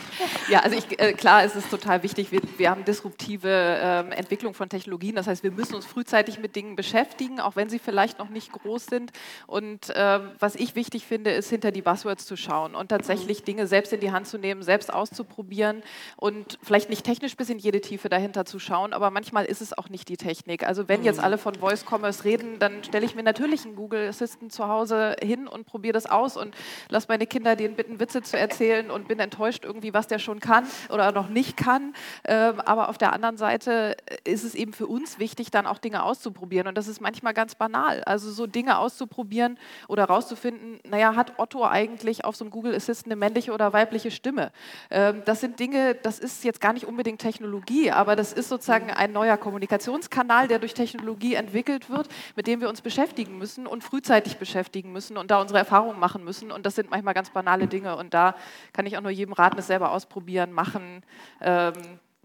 [0.47, 4.53] Ja, also ich, äh, klar ist es total wichtig, wir, wir haben disruptive ähm, Entwicklung
[4.53, 8.19] von Technologien, das heißt, wir müssen uns frühzeitig mit Dingen beschäftigen, auch wenn sie vielleicht
[8.19, 9.11] noch nicht groß sind.
[9.47, 13.67] Und ähm, was ich wichtig finde, ist hinter die Buzzwords zu schauen und tatsächlich Dinge
[13.67, 15.81] selbst in die Hand zu nehmen, selbst auszuprobieren
[16.15, 19.77] und vielleicht nicht technisch bis in jede Tiefe dahinter zu schauen, aber manchmal ist es
[19.77, 20.65] auch nicht die Technik.
[20.65, 21.23] Also wenn jetzt mhm.
[21.23, 25.15] alle von Voice Commerce reden, dann stelle ich mir natürlich einen Google Assistant zu Hause
[25.21, 26.55] hin und probiere das aus und
[26.89, 30.39] lasse meine Kinder denen bitten, Witze zu erzählen und bin enttäuscht irgendwie, was der schon
[30.39, 31.93] kann oder noch nicht kann.
[32.25, 36.03] Ähm, aber auf der anderen Seite ist es eben für uns wichtig, dann auch Dinge
[36.03, 36.67] auszuprobieren.
[36.67, 38.03] Und das ist manchmal ganz banal.
[38.05, 39.57] Also so Dinge auszuprobieren
[39.87, 44.11] oder rauszufinden, naja, hat Otto eigentlich auf so einem Google Assistant eine männliche oder weibliche
[44.11, 44.51] Stimme?
[44.89, 48.91] Ähm, das sind Dinge, das ist jetzt gar nicht unbedingt Technologie, aber das ist sozusagen
[48.91, 53.83] ein neuer Kommunikationskanal, der durch Technologie entwickelt wird, mit dem wir uns beschäftigen müssen und
[53.83, 54.54] frühzeitig beschäftigen
[54.91, 56.51] müssen und da unsere Erfahrungen machen müssen.
[56.51, 57.95] Und das sind manchmal ganz banale Dinge.
[57.95, 58.35] Und da
[58.73, 61.03] kann ich auch nur jedem raten, es selber ausprobieren, machen,
[61.41, 61.73] ähm,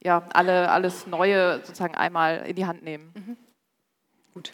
[0.02, 3.12] ja, alle, alles Neue sozusagen einmal in die Hand nehmen.
[3.14, 3.36] Mhm.
[4.34, 4.52] Gut.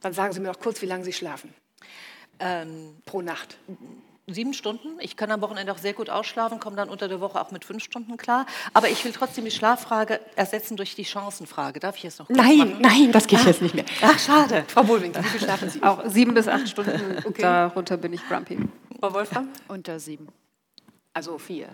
[0.00, 1.52] Dann sagen Sie mir noch kurz, wie lange Sie schlafen.
[2.38, 3.58] Ähm, Pro Nacht
[4.26, 4.88] sieben Stunden.
[5.00, 7.64] Ich kann am Wochenende auch sehr gut ausschlafen, komme dann unter der Woche auch mit
[7.64, 8.46] fünf Stunden klar.
[8.72, 11.80] Aber ich will trotzdem die Schlaffrage ersetzen durch die Chancenfrage.
[11.80, 12.28] Darf ich jetzt noch?
[12.28, 12.76] Nein, machen?
[12.80, 13.46] nein, das geht ah.
[13.46, 13.84] jetzt nicht mehr.
[14.02, 14.64] Ach, schade.
[14.68, 15.82] Frau Wohlwinkel, wie viel schlafen Sie?
[15.82, 16.94] Auch sieben bis acht Stunden.
[17.24, 17.42] Okay.
[17.42, 18.58] Darunter bin ich grumpy.
[19.00, 19.48] Frau Wolfram?
[19.68, 20.28] Unter sieben.
[21.12, 21.68] Also vier.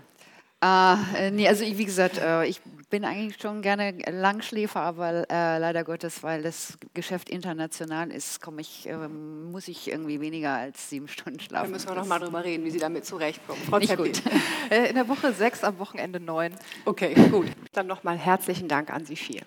[0.63, 5.59] Äh, nee, also ich, wie gesagt, äh, ich bin eigentlich schon gerne Langschläfer, aber äh,
[5.59, 10.91] leider Gottes, weil das Geschäft international ist, komme ich, äh, muss ich irgendwie weniger als
[10.91, 11.67] sieben Stunden schlafen.
[11.67, 13.63] Da müssen wir noch mal drüber reden, wie Sie damit zurechtkommen.
[13.63, 14.23] Frau Nicht gut.
[14.71, 16.55] Äh, in der Woche sechs, am Wochenende neun.
[16.85, 17.49] Okay, gut.
[17.73, 19.43] Dann noch mal herzlichen Dank an Sie vier.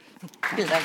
[0.53, 0.83] Vielen Dank.